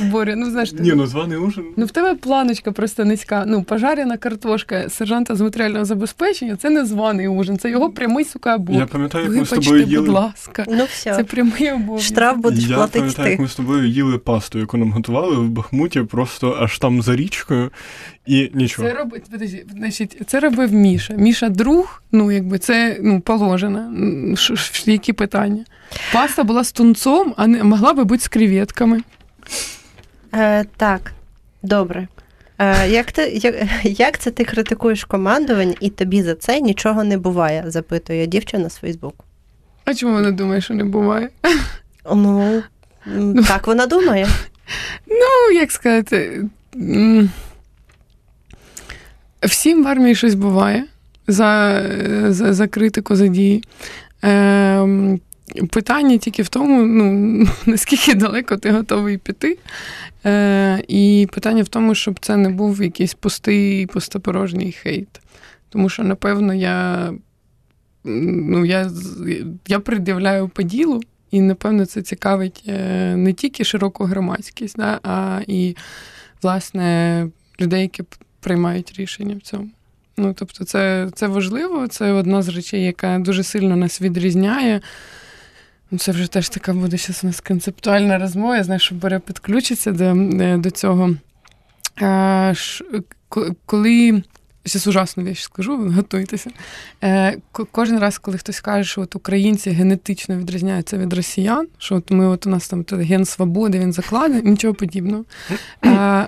[0.00, 1.64] Боря, ну знаєш, Ні, ну званий ужин.
[1.76, 3.44] Ну, в тебе планочка просто низька.
[3.46, 8.54] Ну, пожарена картошка сержанта з матеріального забезпечення це не званий ужин, це його прямий сука
[8.56, 8.88] обов'язок.
[8.88, 10.64] Я пам'ятаю, як ми з тобою будь ласка.
[10.68, 12.00] Ну все, Це прямий обов'язок.
[12.00, 16.00] штраф будеш Я пам'ятаю, як ми з тобою їли пасту, яку нам готували в Бахмуті,
[16.00, 17.70] просто аж там за річкою,
[18.26, 18.88] і нічого.
[18.88, 21.14] Це робить, подожди, значить, це робив Міша.
[21.14, 23.92] Міша друг, ну якби це ну, положено.
[24.36, 25.64] Ш- ш- Які питання?
[26.12, 29.00] Паста була з тунцом, а не могла би бути з креветками.
[30.34, 31.12] Е, так,
[31.62, 32.08] добре.
[32.58, 37.18] Е, як, ти, як, як це ти критикуєш командувань і тобі за це нічого не
[37.18, 37.64] буває?
[37.66, 39.24] запитує дівчина з Фейсбуку.
[39.84, 41.28] А чому вона думає, що не буває?
[42.14, 42.62] Ну,
[43.48, 44.28] так вона думає.
[45.06, 46.44] Ну, як сказати,
[49.44, 50.84] всім в армії щось буває
[51.26, 51.82] за,
[52.28, 53.64] за, за критику, за дії.
[54.22, 55.20] Ем,
[55.70, 59.58] питання тільки в тому, ну, наскільки далеко ти готовий піти.
[60.26, 65.20] Е, і питання в тому, щоб це не був якийсь пустий, пустопорожній хейт.
[65.68, 67.12] Тому що, напевно, я,
[68.04, 68.90] ну, я,
[69.68, 75.40] я пред'являю по ділу, і, напевно, це цікавить е, не тільки широку громадськість, да, а
[75.46, 75.76] і,
[76.42, 77.28] власне,
[77.60, 78.02] людей, які
[78.44, 79.68] приймають рішення в цьому.
[80.16, 84.80] Ну, тобто, це, це важливо, це одна з речей, яка дуже сильно нас відрізняє.
[85.90, 88.56] Ну, Це вже теж така буде зараз у нас концептуальна розмова.
[88.56, 90.04] Я знаю, що Боря підключиться до,
[90.44, 91.16] е, до цього.
[92.00, 92.84] А, ш,
[93.28, 94.22] ко- коли.
[94.66, 96.50] Зараз ужасну річ скажу, готуйтеся.
[97.02, 97.36] Е,
[97.72, 102.26] кожен раз, коли хтось каже, що от українці генетично відрізняються від росіян, що от ми
[102.26, 105.24] от у нас там ген свободи, він закладений, нічого подібного.
[105.84, 106.26] Е,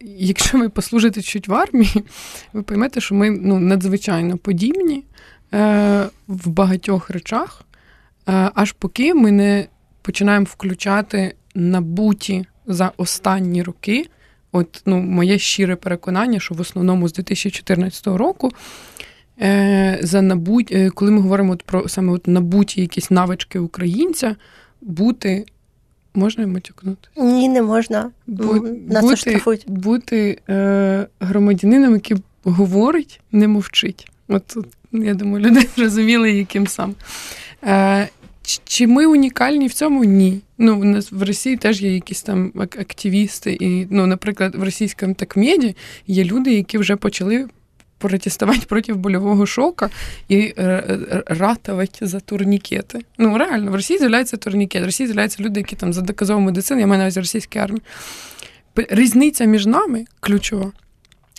[0.00, 2.04] якщо ви послужите чуть в армії,
[2.52, 5.04] ви поймете, що ми ну, надзвичайно подібні
[5.54, 7.62] е, в багатьох речах,
[8.28, 9.66] е, аж поки ми не
[10.02, 14.06] починаємо включати набуті за останні роки.
[14.52, 18.50] От ну, моє щире переконання, що в основному з 2014 року,
[19.40, 24.36] е, за набуть, е, коли ми говоримо от про саме от набуті якісь навички українця,
[24.80, 25.46] бути.
[26.16, 27.08] Можна йому тюкнути?
[27.16, 28.10] Ні, не можна.
[28.26, 29.64] Бу- Нас бути, оштрафують.
[29.66, 34.10] бути е, громадянином, який говорить, не мовчить.
[34.28, 36.94] От, от я думаю, люди зрозуміли, яким сам.
[37.64, 38.08] Е,
[38.64, 40.04] чи- ми унікальні в цьому?
[40.04, 40.40] Ні.
[40.58, 45.14] Ну, у нас в Росії теж є якісь там активісти, і, ну, наприклад, в російському
[45.14, 45.76] такмеді
[46.06, 47.46] є люди, які вже почали
[47.98, 49.90] протестувати проти больового шока
[50.28, 53.00] і е, е, ратувати за турнікети.
[53.18, 56.80] Ну, реально, в Росії з'являється турнікет, в Росії з'являються люди, які там за доказову медицину,
[56.80, 57.82] я маю на увазі російській армії.
[58.76, 60.72] Різниця між нами ключова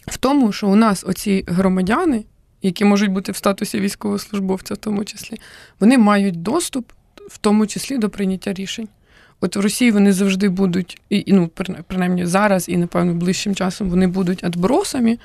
[0.07, 2.23] в тому, що у нас оці громадяни,
[2.61, 5.37] які можуть бути в статусі військовослужбовця, в тому числі,
[5.79, 6.91] вони мають доступ,
[7.29, 8.87] в тому числі до прийняття рішень.
[9.41, 11.49] От в Росії вони завжди будуть, і, ну,
[11.87, 15.17] принаймні зараз, і напевно ближчим часом вони будуть адбросами.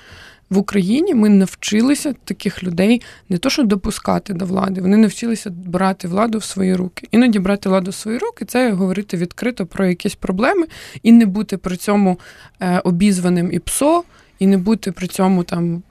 [0.52, 6.08] В Україні ми навчилися таких людей не то, що допускати до влади, вони навчилися брати
[6.08, 7.08] владу в свої руки.
[7.10, 10.66] Іноді брати владу в свої руки це говорити відкрито про якісь проблеми
[11.02, 12.18] і не бути при цьому
[12.60, 14.04] е, обізваним і ПСО,
[14.38, 15.82] і не бути при цьому там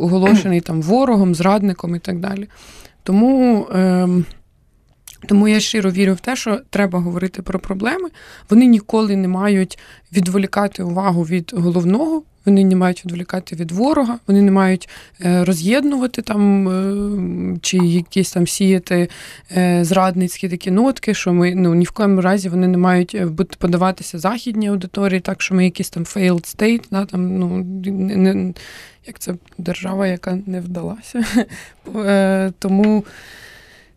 [0.00, 2.48] оголошений там ворогом, зрадником і так далі.
[3.02, 3.66] Тому.
[3.74, 4.24] ем,
[5.28, 8.08] тому я щиро вірю в те, що треба говорити про проблеми.
[8.50, 9.78] Вони ніколи не мають
[10.12, 14.88] відволікати увагу від головного, вони не мають відволікати від ворога, вони не мають
[15.20, 19.08] е, роз'єднувати там е, чи якісь там сіяти
[19.56, 23.56] е, зрадницькі такі нотки, що ми ну ні в коєму разі вони не мають бути
[23.58, 28.54] подаватися західній аудиторії, так що ми якийсь там failed state, да, там, ну, не, не,
[29.06, 31.24] як це держава, яка не вдалася.
[32.58, 33.04] Тому.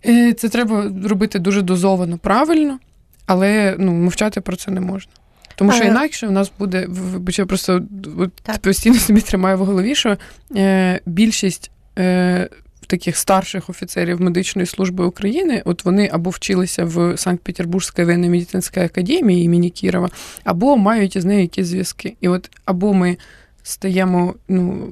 [0.07, 2.79] Е, Це треба робити дуже дозовано, правильно,
[3.25, 5.11] але ну, мовчати про це не можна.
[5.55, 6.87] Тому що Але- інакше у нас буде,
[7.27, 7.81] я просто
[8.17, 10.17] от, постійно собі тримаю в голові, що
[10.55, 12.49] е, більшість е,
[12.87, 19.69] таких старших офіцерів медичної служби України, от вони або вчилися в Санкт-Петербурзькій воєнно-медицинській академії імені
[19.69, 20.09] Кірова,
[20.43, 22.15] або мають із нею якісь зв'язки.
[22.21, 23.17] І от або ми
[23.67, 24.87] стаємо, ну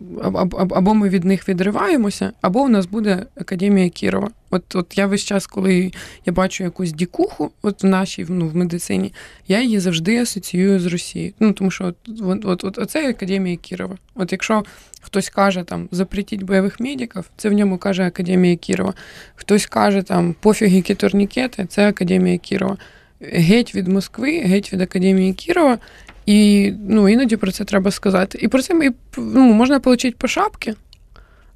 [0.70, 4.30] або, ми від них відриваємося, або у нас буде Академія Кірова.
[4.50, 5.92] От, от я весь час, коли
[6.26, 9.14] я бачу якусь дікуху, от в нашій ну, в медицині,
[9.48, 11.34] я її завжди асоціюю з Росією.
[11.40, 13.98] Ну тому що от, от, от, от оце Академія Кірова.
[14.16, 14.64] От якщо
[15.02, 18.94] хтось каже там запретіть бойових медиків, це в ньому каже Академія Кірова.
[19.36, 22.78] Хтось каже там пофіг які турнікети, це Академія Кірова.
[23.22, 25.78] Геть від Москви, геть від Академії Кірова.
[26.26, 28.40] І ну, іноді про це треба сказати.
[28.42, 30.76] І про це ми, ну, можна отримати по шапки,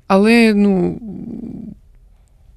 [0.07, 0.99] але ну,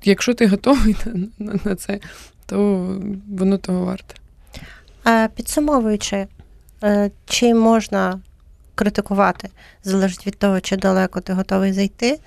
[0.04, 0.96] якщо ти готовий
[1.38, 2.00] на, на це,
[2.46, 2.86] то
[3.28, 4.14] воно того варте.
[5.34, 6.26] Підсумовуючи,
[6.82, 8.20] е, чи можна
[8.74, 9.48] критикувати,
[9.84, 12.18] залежить від того, чи далеко ти готовий зайти,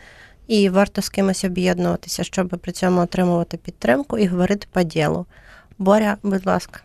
[0.47, 5.25] і варто з кимось об'єднуватися, щоб при цьому отримувати підтримку і говорити по ділу.
[5.77, 6.79] Боря, будь ласка.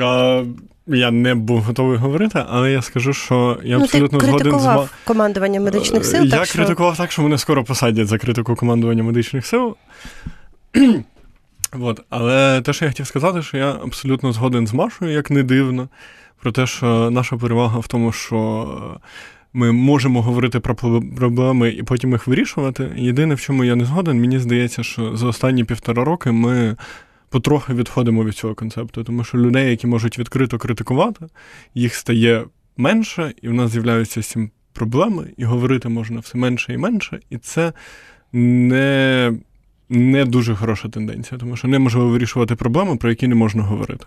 [0.00, 0.44] А,
[0.88, 4.64] Я не був готовий говорити, але я скажу, що я ну, абсолютно ти згоден з
[4.64, 4.88] вами.
[5.04, 6.24] командування медичних сил.
[6.24, 6.58] Я так що...
[6.58, 9.76] критикував так, що мене скоро посадять за критику командування медичних сил.
[11.80, 12.00] От.
[12.10, 15.88] Але те, що я хотів сказати, що я абсолютно згоден з Машою, як не дивно,
[16.42, 19.00] про те, що наша перевага в тому, що
[19.52, 20.74] ми можемо говорити про
[21.16, 22.92] проблеми і потім їх вирішувати.
[22.96, 26.76] Єдине, в чому я не згоден, мені здається, що за останні півтора роки ми
[27.28, 31.26] потрохи відходимо від цього концепту, тому що людей, які можуть відкрито критикувати,
[31.74, 32.44] їх стає
[32.76, 34.36] менше, і в нас з'являються з
[34.72, 37.72] проблеми, і говорити можна все менше і менше, і це
[38.32, 39.32] не
[39.90, 44.06] не дуже хороша тенденція, тому що неможливо вирішувати проблеми, про які не можна говорити.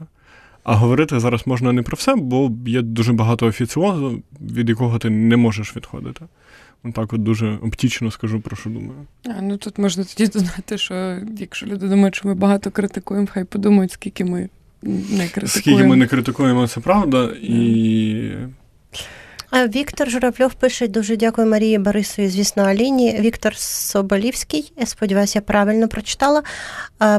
[0.63, 5.09] А говорити зараз можна не про все, бо є дуже багато офіціозу, від якого ти
[5.09, 6.25] не можеш відходити.
[6.93, 9.07] Так от дуже оптічно скажу, про що думаю.
[9.25, 13.43] А, Ну тут можна тоді додати, що якщо люди думають, що ми багато критикуємо, хай
[13.43, 14.49] подумають, скільки ми
[14.81, 15.47] не критикуємо.
[15.47, 17.31] Скільки ми не критикуємо, це правда.
[17.41, 18.31] І
[19.53, 23.19] Віктор Журавльов пише дуже дякую Марії Борисові, звісно, Аліні.
[23.19, 26.43] Віктор Соболівський, я сподіваюся, я правильно прочитала.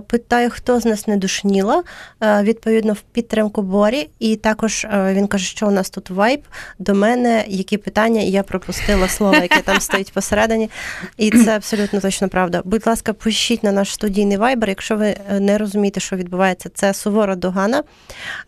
[0.07, 1.83] Питаю, хто з нас не душніла.
[2.23, 4.09] Відповідно, в підтримку Борі.
[4.19, 6.41] І також він каже, що у нас тут вайб
[6.79, 10.71] до мене, які питання, і я пропустила слово, яке там стоїть посередині.
[11.17, 12.63] І це абсолютно точно правда.
[12.65, 14.69] Будь ласка, пишіть на наш студійний вайбер.
[14.69, 17.83] Якщо ви е, не розумієте, що відбувається, це сувора догана.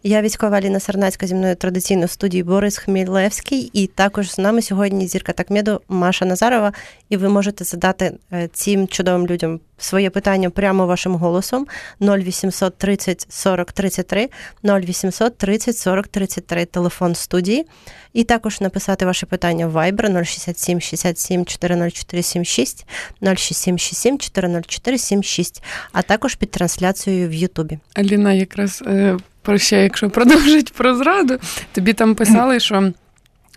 [0.02, 3.70] Я військова Аліна Сарнацька зі мною традиційно в студії Борис Хмілевський.
[3.74, 6.72] І також з нами сьогодні зірка такмеду Маша Назарова,
[7.08, 11.66] і ви можете задати е, цим чудовим людям своє питання прямо вашим голосом
[12.00, 14.28] 0800 30 40 33,
[14.64, 17.66] 0800 30 40 33, телефон студії.
[18.12, 22.86] І також написати ваше питання в Viber 067 67 404 76,
[23.22, 27.78] 067 67 404 76, а також під трансляцією в Ютубі.
[27.94, 31.38] Аліна, якраз е, про ще, якщо продовжить про зраду,
[31.72, 32.92] тобі там писали, що.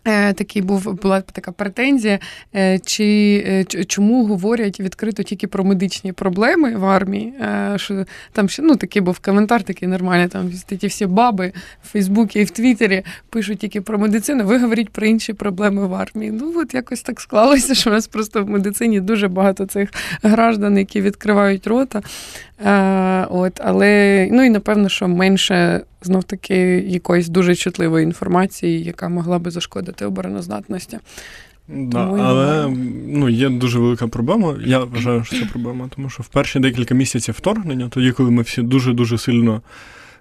[0.08, 2.20] Е, такий був була така претензія,
[2.56, 3.06] е, чи
[3.48, 7.34] е, чому говорять відкрито тільки про медичні проблеми в армії?
[7.76, 10.28] Що там ще ну такий був коментар, такий нормальний.
[10.28, 14.46] Там ті всі баби в Фейсбуці і в Твіттері пишуть тільки про медицину.
[14.46, 16.32] Ви говоріть про інші проблеми в армії.
[16.32, 19.90] Ну от якось так склалося, що у нас просто в медицині дуже багато цих
[20.24, 22.02] граждан, які відкривають рота.
[23.30, 29.40] От, але ну і напевно, що менше знов таки якоїсь дуже чутливої інформації, яка могла
[29.40, 31.00] би зашкодити обороноздатності.
[31.68, 32.68] Да, тому Але
[33.08, 34.56] ну, є дуже велика проблема.
[34.66, 38.42] Я вважаю, що це проблема, тому що в перші декілька місяців вторгнення, тоді, коли ми
[38.42, 39.62] всі дуже-дуже сильно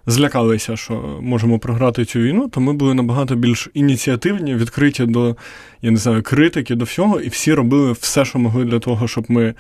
[0.07, 5.37] злякалися, що можемо програти цю війну, то ми були набагато більш ініціативні, відкриті до
[5.83, 9.25] я не знаю, критики, до всього, і всі робили все, що могли для того, щоб
[9.29, 9.55] ми е,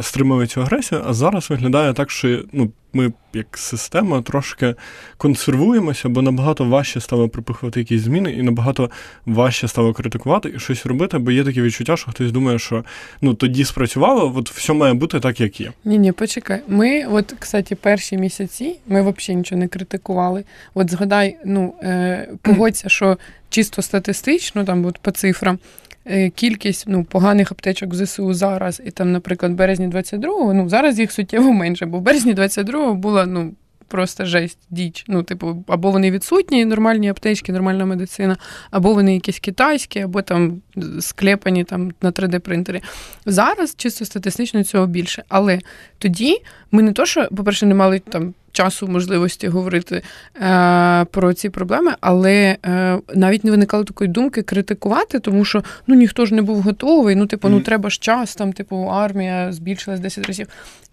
[0.00, 1.02] стримали цю агресію.
[1.06, 4.74] А зараз виглядає так, що ну, ми, як система, трошки
[5.16, 8.90] консервуємося, бо набагато важче стало припихувати якісь зміни, і набагато
[9.26, 12.84] важче стало критикувати і щось робити, бо є таке відчуття, що хтось думає, що
[13.20, 15.72] ну тоді спрацювало, от все має бути так, як є.
[15.84, 16.62] Ні, ні, почекай.
[16.68, 20.44] Ми, от, кстати, перші місяці ми взагалі нічого не критикували.
[20.74, 23.18] От згадай, ну е, погодься, що
[23.52, 25.58] чисто статистично, там от по цифрам,
[26.06, 30.68] е, кількість ну, поганих аптечок в ЗСУ зараз, і там, наприклад, в березні 22-го, ну
[30.68, 33.52] зараз їх суттєво менше, бо в березні 22-го була ну.
[33.88, 35.04] Просто жесть, діч.
[35.08, 38.36] Ну, типу, або вони відсутні, нормальні аптечки, нормальна медицина,
[38.70, 40.62] або вони якісь китайські, або там
[41.00, 42.82] склепані там на 3D-принтері.
[43.26, 45.24] Зараз чисто статистично цього більше.
[45.28, 45.58] Але
[45.98, 50.02] тоді ми не то, що, по-перше, не мали там часу, можливості говорити
[50.42, 55.94] е, про ці проблеми, але е, навіть не виникало такої думки критикувати, тому що ну
[55.94, 57.16] ніхто ж не був готовий.
[57.16, 60.46] Ну, типу, ну треба ж час, там, типу, армія збільшилась 10 разів.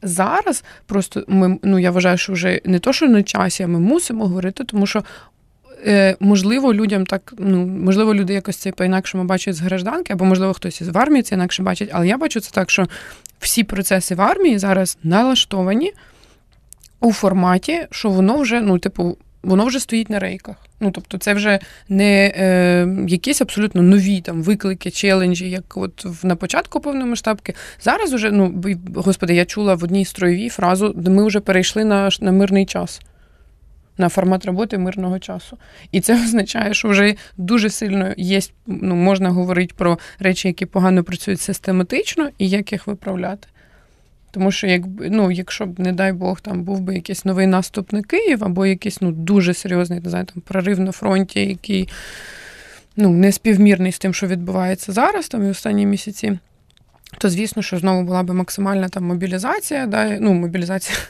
[0.03, 3.79] Зараз просто ми ну я вважаю, що вже не то, що на часі, а ми
[3.79, 5.03] мусимо говорити, тому що.
[5.85, 10.53] Е, можливо, людям так, ну можливо, люди якось це по-інакшому бачать з гражданки, або, можливо,
[10.53, 12.87] хтось із армії це інакше бачить, але я бачу це так, що
[13.39, 15.93] всі процеси в армії зараз налаштовані
[16.99, 20.55] у форматі, що воно вже, ну, типу, воно вже стоїть на рейках.
[20.79, 21.59] Ну, тобто, це вже
[21.89, 27.53] не е, якісь абсолютно нові там виклики, челенджі, як от на початку повномасштабки.
[27.81, 28.63] Зараз уже, ну
[28.95, 33.01] господи, я чула в одній строєвій фразу, де ми вже перейшли на, на мирний час.
[33.97, 35.57] На формат роботи мирного часу.
[35.91, 41.03] І це означає, що вже дуже сильно є, ну, можна говорити про речі, які погано
[41.03, 43.47] працюють систематично, і як їх виправляти.
[44.31, 47.93] Тому що, якби ну, якщо б, не дай Бог, там був би якийсь новий наступ
[47.93, 51.89] на Київ, або якийсь ну, дуже серйозний не знаю, там, прорив на фронті, який
[52.95, 56.39] ну, не співмірний з тим, що відбувається зараз, там і останні місяці,
[57.17, 60.97] то звісно, що знову була б максимальна там мобілізація, да, ну, мобілізація.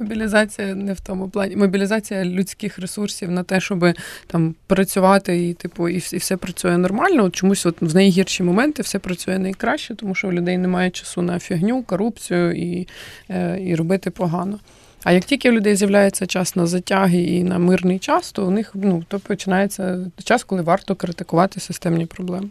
[0.00, 1.56] Мобілізація не в тому плані.
[1.56, 3.84] Мобілізація людських ресурсів на те, щоб
[4.26, 7.24] там працювати і типу, і, і все працює нормально.
[7.24, 11.22] От чомусь от в найгірші моменти все працює найкраще, тому що у людей немає часу
[11.22, 12.88] на фігню, корупцію і,
[13.30, 14.58] е, і робити погано.
[15.04, 18.50] А як тільки у людей з'являється час на затяги і на мирний час, то у
[18.50, 22.48] них ну, то починається час, коли варто критикувати системні проблеми.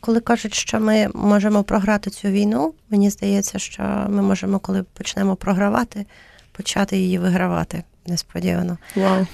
[0.00, 5.36] Коли кажуть, що ми можемо програти цю війну, мені здається, що ми можемо, коли почнемо
[5.36, 6.06] програвати,
[6.52, 8.78] почати її вигравати несподівано.
[8.96, 9.26] Wow.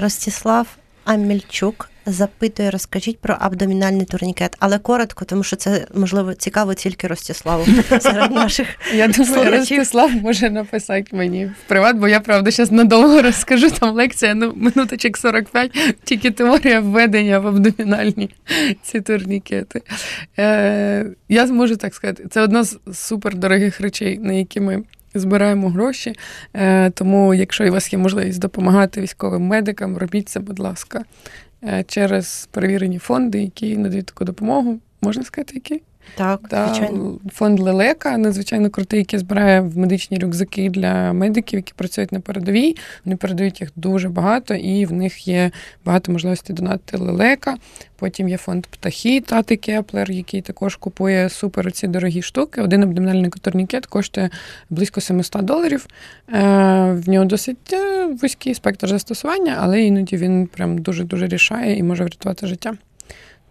[0.00, 0.66] Ростислав
[1.08, 7.66] Амельчук запитує, розкажіть про абдомінальний турнікет, але коротко, тому що це можливо цікаво тільки Ростиславу
[8.00, 8.68] серед наших.
[8.94, 13.70] Я думаю, Ростислав може написати мені в приват, бо я правда зараз надовго розкажу.
[13.70, 18.30] Там лекція ну, минуточок 45, тільки теорія введення в абдомінальні
[18.82, 19.82] ці турнікети.
[20.38, 24.82] Е, Я зможу так сказати, це одна з супердорогих речей, на які ми.
[25.18, 26.14] Збираємо гроші,
[26.54, 31.04] е, тому, якщо у вас є можливість допомагати військовим медикам, робіть це, будь ласка.
[31.64, 34.78] Е, через перевірені фонди, які надають таку допомогу.
[35.02, 35.82] Можна сказати, які?
[36.16, 37.18] Так, Та звичайно.
[37.32, 42.76] Фонд Лелека надзвичайно крутий, який збирає в медичні рюкзаки для медиків, які працюють на передовій.
[43.04, 45.50] Вони передають їх дуже багато, і в них є
[45.84, 47.56] багато можливостей донати лелека.
[47.96, 52.62] Потім є фонд птахи Тати Кеплер, який також купує супер ці дорогі штуки.
[52.62, 54.30] Один абдомінальний турнікет коштує
[54.70, 55.86] близько 700 доларів.
[56.32, 56.42] Е,
[56.92, 61.82] в нього досить е, вузький спектр застосування, але іноді він прям дуже дуже рішає і
[61.82, 62.74] може врятувати життя.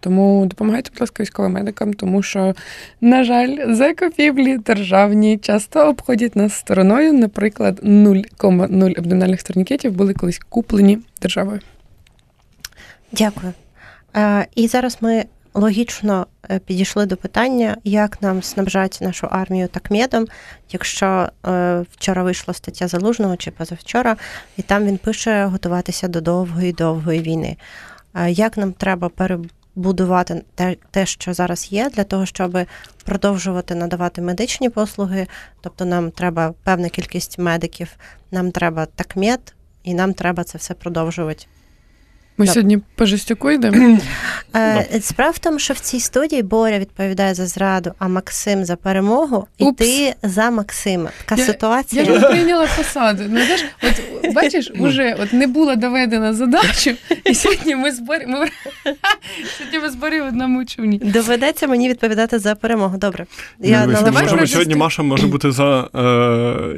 [0.00, 2.54] Тому допомагайте, будь ласка, військовим медикам, тому що,
[3.00, 7.12] на жаль, закупівлі державні часто обходять нас стороною.
[7.12, 11.60] Наприклад, 0,0 абдомінальних турнікетів були колись куплені державою.
[13.12, 13.52] Дякую.
[14.16, 15.24] Е, І зараз ми
[15.54, 20.26] логічно е, підійшли до питання, як нам снабжати нашу армію такмедом,
[20.72, 24.16] якщо е, вчора вийшла стаття залужного чи позавчора,
[24.56, 27.56] і там він пише готуватися до довгої довгої війни.
[28.28, 29.57] Як нам треба перебувати?
[29.78, 32.58] Будувати те, те, що зараз є, для того, щоб
[33.04, 35.26] продовжувати надавати медичні послуги.
[35.60, 37.96] Тобто нам треба певна кількість медиків,
[38.30, 39.54] нам треба такмет,
[39.84, 41.46] і нам треба це все продовжувати.
[42.38, 42.54] Ми так.
[42.54, 43.98] сьогодні по жестяку йдемо.
[44.56, 48.76] Е, справа в тому, що в цій студії Боря відповідає за зраду, а Максим за
[48.76, 49.78] перемогу, і Упс.
[49.78, 51.10] ти за Максима.
[51.24, 52.02] Така я, ситуація.
[52.02, 53.22] Я ж прийняла посаду.
[53.28, 58.36] Ну, знаєш, от бачиш, уже от не була доведена задача, і сьогодні ми зборі ми...
[59.58, 60.98] сьогодні ми зборі в одному човні.
[60.98, 62.98] Доведеться мені відповідати за перемогу.
[62.98, 63.26] Добре.
[63.60, 66.00] Я ну, Давай Можливо, сьогодні Маша може бути за е,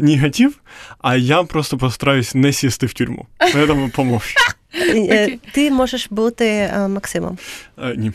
[0.01, 0.61] негатив,
[0.99, 3.27] а я просто постараюсь не сісти в тюрму.
[3.55, 4.35] Я тому помовчу.
[4.75, 7.39] Е, ти можеш бути е, Максимом.
[7.77, 8.13] А, ні.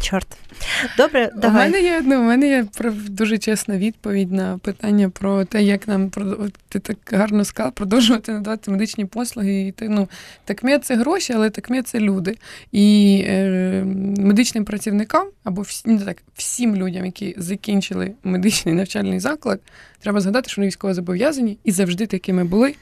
[0.00, 0.26] Чорт.
[0.96, 1.68] Добре, давай.
[1.68, 2.66] У мене є ну, у мене є
[3.08, 6.10] дуже чесна відповідь на питання про те, як нам
[6.68, 9.60] ти так гарно сказав, продовжувати надавати медичні послуги.
[9.60, 10.08] І, ну,
[10.44, 12.36] такмет це гроші, але такмет це люди.
[12.72, 13.84] І е,
[14.18, 19.60] медичним працівникам або всі, не так, всім людям, які закінчили медичний навчальний заклад,
[20.00, 22.74] треба згадати, що вони військово зобов'язані і завжди такими були.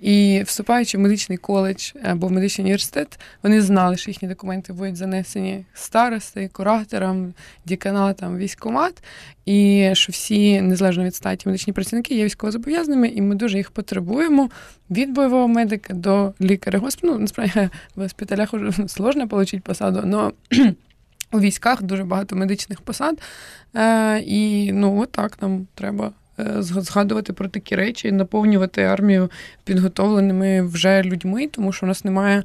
[0.00, 4.96] І вступаючи в медичний коледж або в медичний університет, вони знали, що їхні документи будуть
[4.96, 7.34] занесені старости, кураторам,
[7.64, 9.02] діканатам, військомат,
[9.46, 14.50] і що всі, незалежно від статі, медичні працівники є військовозобов'язаними, і ми дуже їх потребуємо
[14.90, 16.78] від бойового медика до лікаря.
[16.78, 20.32] Господи, ну, насправді в госпіталях вже сложно отримати посаду, але
[21.32, 23.18] у військах дуже багато медичних посад.
[23.76, 26.12] Е, І ну, отак нам треба
[26.58, 29.30] згадувати про такі речі, наповнювати армію
[29.64, 32.42] підготовленими вже людьми, тому що у нас немає.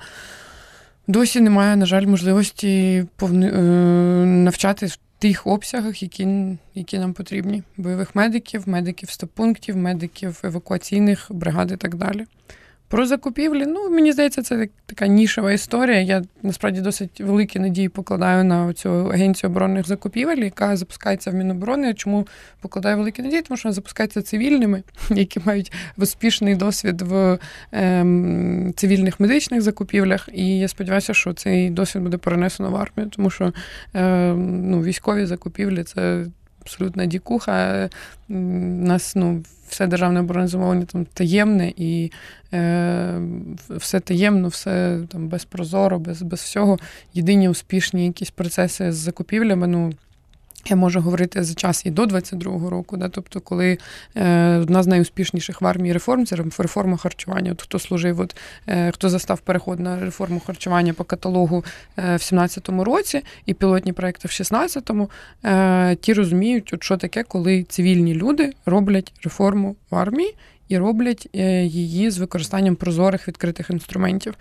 [1.08, 3.48] Досі немає, на жаль, можливості повни...
[3.48, 3.62] Е,
[4.26, 6.28] навчати в тих обсягах, які
[6.76, 12.26] які нам потрібні: бойових медиків, медиків стопунктів, медиків евакуаційних бригад і так далі.
[12.88, 16.02] Про закупівлі, ну мені здається, це така нішева історія.
[16.02, 21.94] Я насправді досить великі надії покладаю на цю агенцію оборонних закупівель, яка запускається в Міноборони.
[21.94, 22.28] Чому
[22.62, 23.42] покладаю великі надії?
[23.42, 27.40] Тому що вона запускається цивільними, які мають успішний досвід в
[27.72, 30.30] ем, цивільних медичних закупівлях.
[30.34, 33.54] І я сподіваюся, що цей досвід буде перенесено в армію, тому що
[33.94, 36.26] ем, ну, військові закупівлі це
[36.66, 37.90] абсолютна дікуха.
[38.30, 42.12] У нас ну, все державне оборонне там таємне і
[42.54, 43.22] е,
[43.70, 46.78] все таємно, все там безпрозоро, без без всього.
[47.14, 49.68] Єдині успішні якісь процеси з закупівлями.
[49.68, 49.94] ну,
[50.70, 53.78] Я можу говорити за час і до 22-го року, да, тобто, коли
[54.16, 57.52] е, одна з найуспішніших в армії реформ це реформа харчування.
[57.52, 58.36] От Хто служив, от,
[58.68, 61.66] е, хто застав переход на реформу харчування по каталогу
[61.98, 65.10] е, в 17-му році і пілотні проекти в 16-му,
[65.46, 70.36] е, ті розуміють, от що таке, коли цивільні люди роблять реформу в армії
[70.68, 74.34] і роблять е, її з використанням прозорих відкритих інструментів.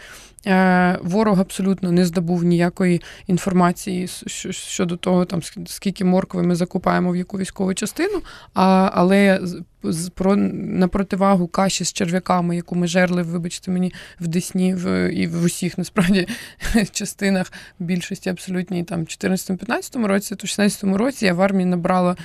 [0.47, 4.09] Е, ворог абсолютно не здобув ніякої інформації
[4.51, 8.22] щодо того, там скільки моркви ми закупаємо в яку військову частину,
[8.55, 9.41] але
[10.14, 15.26] про на противагу каші з черв'яками, яку ми жерли, вибачте мені, в Десні в, і
[15.26, 16.28] в усіх насправді
[16.93, 22.16] частинах більшості абсолютній там 14-15 році, то в 16-му році я в армії набрала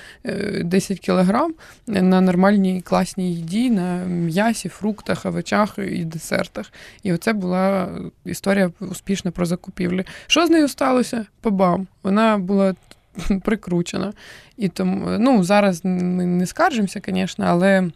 [0.64, 1.53] 10 е, кілограм
[1.88, 6.72] на нормальній класній їді, на м'ясі, фруктах, овочах і десертах.
[7.03, 7.89] І оце була
[8.26, 10.05] історія успішна про закупівлі.
[10.28, 11.26] Що з нею сталося?
[11.41, 11.88] Побам.
[12.03, 12.76] Вона була
[13.43, 14.14] прикручена.
[14.57, 17.89] І тому ну, зараз ми не скаржимося, звісно, але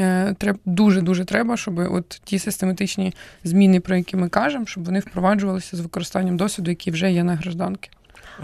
[0.00, 0.34] е,
[0.64, 5.80] дуже-дуже треба, щоб от ті систематичні зміни, про які ми кажемо, щоб вони впроваджувалися з
[5.80, 7.90] використанням досвіду, який вже є на гражданки.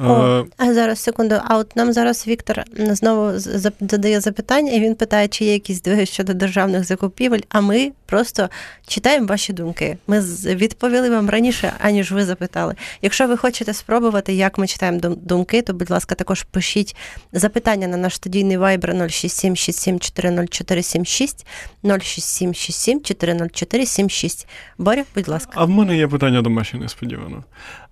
[0.04, 1.34] О, а зараз секунду.
[1.44, 3.38] А от нам зараз Віктор знову
[3.80, 7.40] задає запитання, і він питає, чи є якісь двиги щодо державних закупівель.
[7.48, 8.48] А ми просто
[8.86, 9.98] читаємо ваші думки.
[10.06, 12.74] Ми відповіли вам раніше, аніж ви запитали.
[13.02, 16.96] Якщо ви хочете спробувати, як ми читаємо думки, то будь ласка, також пишіть
[17.32, 21.46] запитання на наш студійний вайбер 06767404776,
[21.84, 24.46] 06767404776.
[24.78, 25.52] Боря, будь ласка.
[25.54, 27.44] А в мене є питання домашнє несподівано.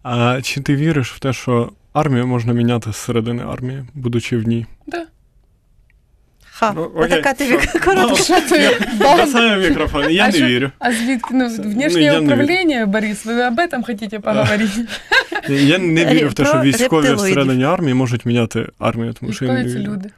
[0.03, 4.66] А чи ти віриш в те, що армію можна міняти зсередини армії, будучи в ній?
[4.86, 5.07] Да.
[6.59, 7.53] Ха, ну, така тобі
[7.84, 8.40] коротка.
[8.99, 10.70] Бросаю микрофон, я не вірю.
[10.78, 11.28] А звідки?
[11.32, 14.86] Ну, внешнє управління, Борис, ви об этом хотите поговорити?
[15.49, 19.12] Я не вірю в те, що військові всередині армії можуть міняти армію.
[19.20, 20.11] Тому що це люди.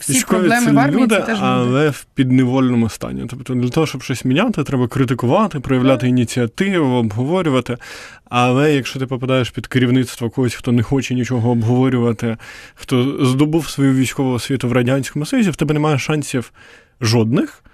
[0.00, 3.24] Всі проблеми в армії люди, це теж але в підневольному стані.
[3.30, 7.76] Тобто для того, щоб щось міняти, треба критикувати, проявляти ініціативу, обговорювати.
[8.24, 12.36] Але якщо ти попадаєш під керівництво когось, хто не хоче нічого обговорювати,
[12.74, 16.52] хто здобув свою військову освіту в радянському Союзі, в тебе немає шансів
[17.00, 17.64] жодних.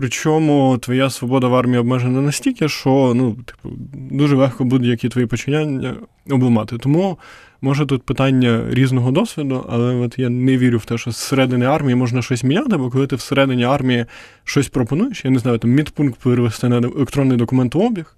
[0.00, 5.94] Причому твоя свобода в армії обмежена настільки, що ну, типу, дуже легко будь-які твої починання
[6.30, 6.78] обламати.
[6.78, 7.18] Тому
[7.60, 11.94] може тут питання різного досвіду, але от я не вірю в те, що зсередини армії
[11.94, 14.06] можна щось міняти, бо коли ти всередині армії
[14.44, 18.14] щось пропонуєш, я не знаю, там мідпункт перевести на електронний документообіг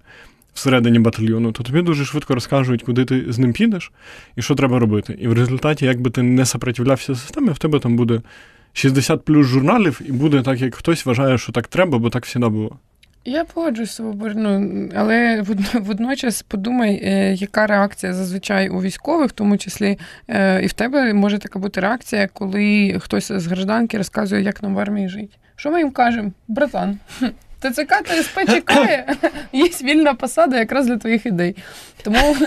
[0.53, 3.91] всередині батальйону, то тобі дуже швидко розкажуть, куди ти з ним підеш
[4.35, 5.17] і що треба робити.
[5.21, 8.21] І в результаті, якби ти не сопротивлявся системі, в тебе там буде
[8.73, 12.49] 60 плюс журналів, і буде так, як хтось вважає, що так треба, бо так завжди
[12.49, 12.77] було.
[13.25, 13.99] Я погоджуюсь з
[14.35, 15.43] ну, але
[15.73, 21.13] водночас подумай, е, яка реакція зазвичай у військових, в тому числі е, і в тебе
[21.13, 25.37] може така бути реакція, коли хтось з гражданки розказує, як нам в армії жити.
[25.55, 26.99] Що ми їм кажемо, братан?
[27.61, 29.15] ТЦК ТСП чекає,
[29.53, 31.55] є вільна посада якраз для твоїх ідей.
[32.03, 32.35] Тому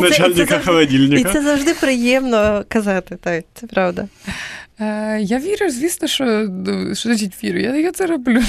[0.00, 1.30] начальника холодильника.
[1.30, 4.08] І це завжди приємно казати, так, це правда.
[4.80, 6.24] Е, я вірю, звісно, що
[6.94, 7.58] що значить вірю.
[7.58, 8.40] Я я це роблю.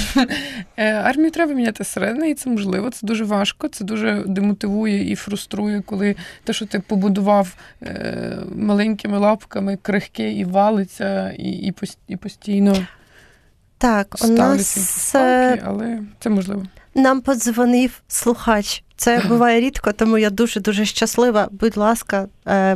[0.76, 2.90] Е, армію треба міняти зсередини, і це можливо.
[2.90, 9.18] Це дуже важко, це дуже демотивує і фруструє, коли те, що ти побудував е, маленькими
[9.18, 11.72] лапками, крихке і валиться, і,
[12.08, 12.86] і постійно.
[13.80, 16.62] Так, у нас палки, але це можливо.
[16.94, 18.82] Нам подзвонив слухач.
[18.96, 21.48] Це буває рідко, тому я дуже дуже щаслива.
[21.50, 22.26] Будь ласка,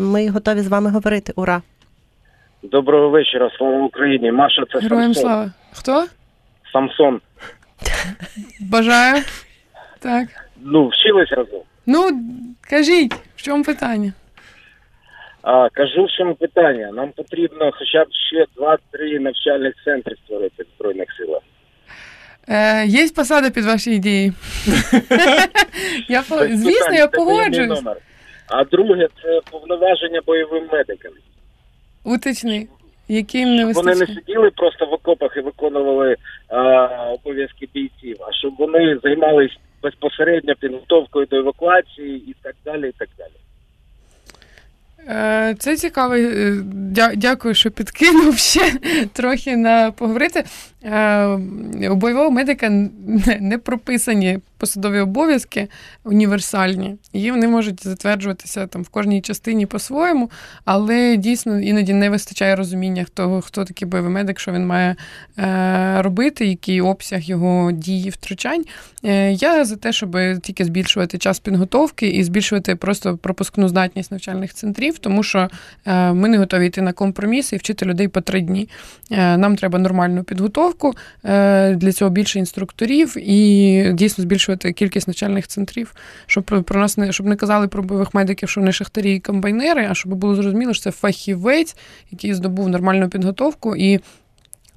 [0.00, 1.32] ми готові з вами говорити.
[1.36, 1.62] Ура!
[2.62, 4.32] Доброго вечора, слава Україні.
[4.32, 5.22] Маша, це Героям Самсон.
[5.22, 5.50] слава.
[5.72, 6.06] Хто?
[6.72, 7.20] Самсон.
[8.60, 9.22] Бажаю.
[9.98, 10.28] Так.
[10.62, 11.60] Ну, вчилися разом.
[11.86, 12.10] Ну,
[12.70, 14.12] кажіть, в чому питання?
[15.44, 16.90] А, Кажу, в чому питання.
[16.92, 21.42] Нам потрібно хоча б ще 2-3 навчальних центри створити в Збройних силах.
[22.48, 24.32] Е, Є посада під ваші ідеї.
[26.08, 27.82] я, Звісно, я погоджуюсь.
[28.46, 31.12] А друге, це повноваження бойовим медикам.
[32.04, 32.68] Уточни.
[33.08, 33.94] Яким не вистачає?
[33.94, 36.16] Вони не сиділи просто в окопах і виконували
[36.48, 42.88] а, обов'язки бійців, а щоб вони займалися безпосередньо підготовкою до евакуації і так далі.
[42.88, 43.43] і так далі.
[45.08, 46.14] Е, це цікаво.
[46.14, 46.56] Е,
[47.16, 48.72] дякую, що підкинув ще
[49.12, 50.44] трохи на поговорити.
[51.90, 52.70] у бойового медика
[53.40, 55.68] не прописані посадові обов'язки
[56.04, 60.30] універсальні, і вони можуть затверджуватися там в кожній частині по-своєму,
[60.64, 64.96] але дійсно іноді не вистачає розуміння того, хто такий бойовий медик, що він має
[65.38, 68.64] е, робити, який обсяг його дії втручань.
[69.04, 74.54] Е, Я за те, щоб тільки збільшувати час підготовки і збільшувати просто пропускну здатність навчальних
[74.54, 75.48] центрів, тому що
[75.86, 78.68] е, ми не готові йти на компроміс і вчити людей по три дні.
[79.10, 80.94] Е, Нам треба нормальну підготовку,
[81.24, 85.94] е, для цього більше інструкторів і дійсно збільшувати збільшувати кількість навчальних центрів,
[86.26, 89.86] щоб про нас не щоб не казали про бойових медиків, що вони шахтарі і комбайнери,
[89.90, 91.76] а щоб було зрозуміло, що це фахівець,
[92.10, 94.00] який здобув нормальну підготовку і.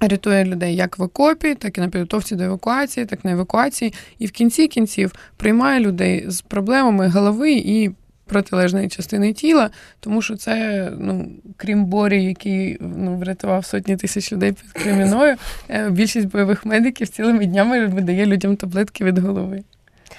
[0.00, 3.92] Рятує людей як в окопі, так і на підготовці до евакуації, так і на евакуації,
[4.18, 7.90] і в кінці кінців приймає людей з проблемами голови і
[8.28, 9.70] протилежної частини тіла,
[10.00, 15.36] тому що це, ну, крім борі, який ну, врятував сотні тисяч людей під Креміною,
[15.68, 19.62] е, більшість бойових медиків цілими днями видає людям таблетки від голови.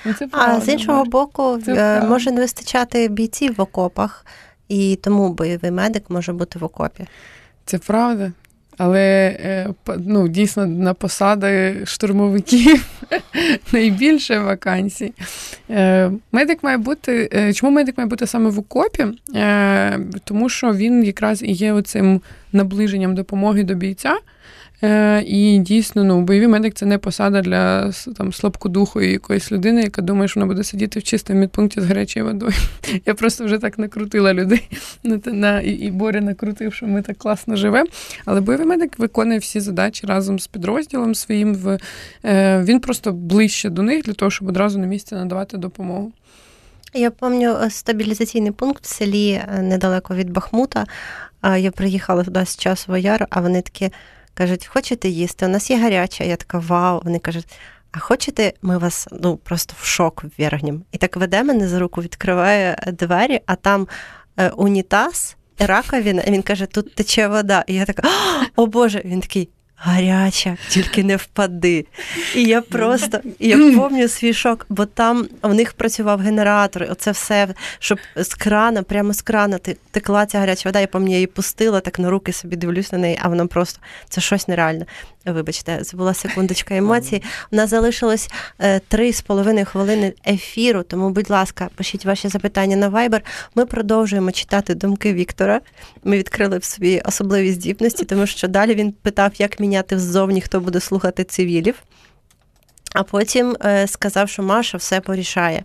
[0.06, 4.26] Ну, це правда, А з іншого боку, це е, може не вистачати бійців в окопах,
[4.68, 7.08] і тому бойовий медик може бути в окопі.
[7.66, 8.32] Це правда.
[8.80, 9.68] Але е,
[9.98, 12.86] ну, дійсно на посади штурмовиків
[13.74, 15.14] найбільше вакансій.
[15.70, 17.30] Е, медик має бути.
[17.34, 19.06] Е, чому медик має бути саме в окопі?
[20.24, 22.22] Тому що він якраз і є оцим
[22.52, 24.16] наближенням допомоги до бійця.
[24.84, 30.02] Е, І дійсно, ну, бойовий медик це не посада для там слабкодухої якоїсь людини, яка
[30.02, 32.54] думає, що вона буде сидіти в чистому медпункті з гарячою водою.
[33.06, 34.70] Я просто вже так накрутила людей
[35.26, 37.90] на, і, і Боря накрутив, що ми так класно живемо.
[38.26, 41.56] Але бойовий медик виконує всі задачі разом з підрозділом своїм.
[41.56, 41.78] В,
[42.26, 46.12] е, Він просто ближче до них для того, щоб одразу на місці надавати допомогу.
[46.94, 50.86] Я пам'ятаю стабілізаційний пункт в селі е, недалеко від Бахмута.
[51.58, 53.92] Я приїхала туди з часу яру, а вони такі.
[54.40, 55.46] Кажуть, хочете їсти?
[55.46, 56.24] У нас є гаряча.
[56.24, 57.02] Я така вау.
[57.04, 57.48] Вони кажуть,
[57.92, 60.80] а хочете, ми вас ну просто в шок ввергнемо.
[60.92, 63.88] І так веде мене за руку, відкриває двері, а там
[64.38, 67.64] е, унітаз, раковина, він каже, тут тече вода.
[67.68, 68.10] І я така,
[68.56, 69.50] о Боже, він такий
[69.80, 71.86] гаряча, тільки не впади.
[72.36, 77.48] І я просто я пам'ятаю свій шок, бо там в них працював генератор, оце все,
[77.80, 79.60] щоб з крана, прямо з крана
[79.92, 80.80] текла ця гаряча вода.
[80.80, 84.22] Я пам'ятаю, її пустила, так на руки собі дивлюсь на неї, а вона просто це
[84.22, 84.86] щось нереальне.
[85.26, 87.24] Вибачте, це була секундочка емоцій.
[87.52, 90.84] У нас залишилось е, три з половиною хвилини ефіру.
[90.84, 93.22] Тому, будь ласка, пишіть ваші запитання на Viber.
[93.56, 95.62] Ми продовжуємо читати думки Віктора.
[96.04, 100.60] Ми відкрили в собі особливі здібності, тому що далі він питав, як міняти взовні, хто
[100.60, 101.76] буде слухати цивілів.
[102.94, 105.64] А потім е, сказав, що Маша все порішає.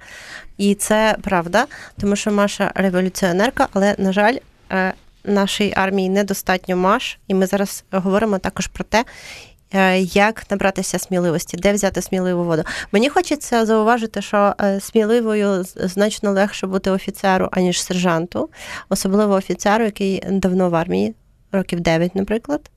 [0.59, 1.67] І це правда,
[2.01, 4.37] тому що Маша революціонерка, але, на жаль,
[4.73, 4.93] е,
[5.25, 9.05] нашій армії недостатньо маш, і ми зараз говоримо також про те,
[9.72, 12.62] е, як набратися сміливості, де взяти сміливу воду.
[12.93, 18.51] Мені хочеться зауважити, що е, сміливою значно легше бути офіцеру, аніж сержанту,
[18.89, 21.14] особливо офіцеру, який давно в армії,
[21.53, 22.70] років 9, наприклад.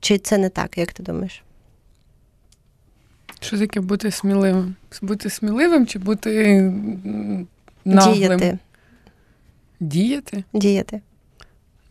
[0.00, 1.42] Чи це не так, як ти думаєш?
[3.40, 4.74] Що таке бути сміливим?
[5.02, 6.60] Бути сміливим чи бути
[7.84, 8.14] наглим?
[8.14, 8.58] Діяти.
[9.80, 10.44] Діяти?
[10.52, 11.00] Діяти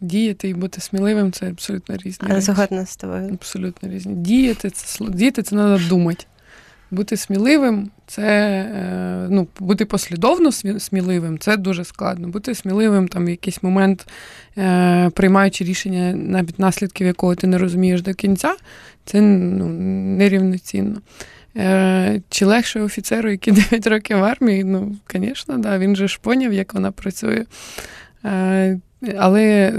[0.02, 2.28] діяти і бути сміливим це абсолютно різні.
[2.30, 3.30] Я згодна з тобою.
[3.34, 4.14] Абсолютно різні.
[4.14, 6.26] Діяти це діяти це треба думати.
[6.92, 12.28] Бути сміливим це е, ну, бути послідовно сміливим це дуже складно.
[12.28, 14.08] Бути сміливим там в якийсь момент,
[14.58, 18.56] е, приймаючи рішення, навіть наслідків якого ти не розумієш до кінця,
[19.06, 19.66] це ну,
[20.18, 21.02] нерівноцінно.
[21.58, 24.64] Е, чи легше офіцеру, який 9 років в армії?
[24.64, 27.46] Ну, звісно, да, він же ж поняв, як вона працює.
[29.18, 29.74] Але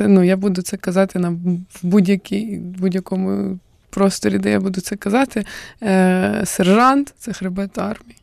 [0.00, 3.58] ну, я буду це казати на в будь-якій, будь-якому
[3.90, 5.44] просторі, де я буду це казати.
[5.82, 8.16] Е, Сержант це хребет армії.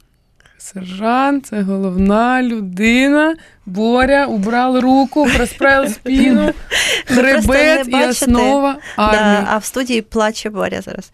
[0.61, 3.35] Сержант це головна людина.
[3.65, 6.53] Боря убрав руку, розправив спину,
[7.05, 9.41] хребет і основа армії.
[9.41, 11.11] Да, а в студії плаче Боря зараз.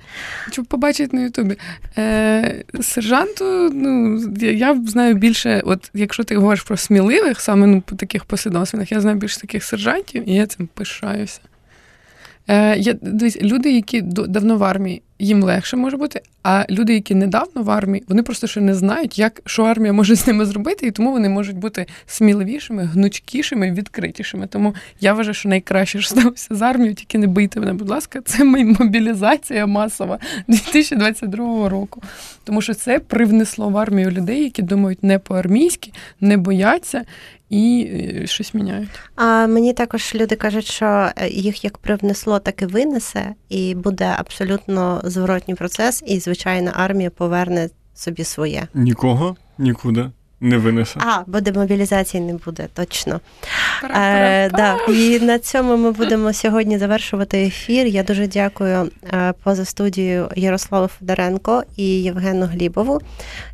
[0.51, 1.57] Щоб побачити на Ютубі.
[1.97, 7.95] Е, Сержанту, ну, я знаю більше, от якщо ти говориш про сміливих, саме ну, по
[7.95, 11.39] таких послідовностях, я знаю більше таких сержантів, і я цим пишаюся.
[12.47, 17.15] Е, я, дивись, Люди, які давно в армії, їм легше може бути, а люди, які
[17.15, 20.87] недавно в армії, вони просто ще не знають, як що армія може з ними зробити,
[20.87, 24.47] і тому вони можуть бути сміливішими, гнучкішими, відкритішими.
[24.47, 28.21] Тому я вважаю, що найкраще що сталося з армією, тільки не бийте мене, будь ласка,
[28.25, 32.01] це мобілізація масова 2022 року.
[32.43, 35.91] Тому що це привнесло в армію людей, які думають не по-армійськи,
[36.21, 37.03] не бояться
[37.49, 38.89] і е, щось міняють.
[39.15, 45.01] А мені також люди кажуть, що їх як привнесло, так і винесе, і буде абсолютно
[45.09, 48.67] зворотній процес, і звичайна армія поверне собі своє.
[48.73, 50.09] Нікого нікуди
[50.41, 50.99] не винесе.
[50.99, 53.19] А, бо демобілізації не буде, точно.
[53.83, 54.77] Е, да.
[54.89, 57.87] І на цьому ми будемо сьогодні завершувати ефір.
[57.87, 63.01] Я дуже дякую е, поза студією Ярославу Федоренко і Євгену Глібову.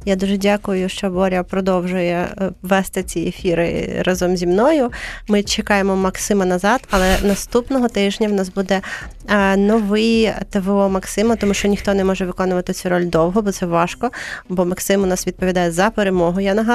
[0.05, 4.91] Я дуже дякую, що Боря продовжує е, вести ці ефіри разом зі мною.
[5.27, 8.81] Ми чекаємо Максима назад, але наступного тижня в нас буде
[9.29, 13.65] е, новий ТВО Максима, тому що ніхто не може виконувати цю роль довго, бо це
[13.65, 14.11] важко.
[14.49, 16.72] Бо Максим у нас відповідає за перемогу, я нагадую.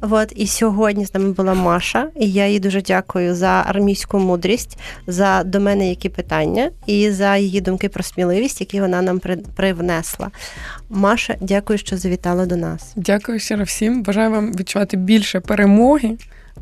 [0.00, 4.78] От і сьогодні з нами була Маша, і я їй дуже дякую за армійську мудрість,
[5.06, 9.36] за до мене які питання, і за її думки про сміливість, які вона нам при-
[9.36, 10.30] привнесла.
[10.90, 12.92] Маша, дякую, що завітала до нас.
[12.96, 14.02] Дякую щиро всім.
[14.02, 16.10] Бажаю вам відчувати більше перемоги,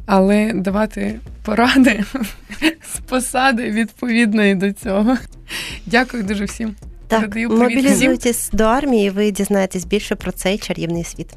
[0.06, 2.04] але давати поради
[2.94, 5.16] з посади відповідної до цього.
[5.86, 6.74] Дякую дуже всім.
[7.08, 7.82] Так, Передаю привіт всім.
[7.82, 11.28] мобілізуйтесь до армії, ви дізнаєтесь більше про цей чарівний світ.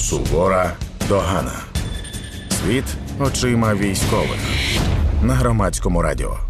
[0.00, 0.72] Сувора
[1.08, 1.52] догана.
[2.50, 2.84] Світ
[3.20, 4.40] очима військових
[5.22, 6.49] на громадському радіо.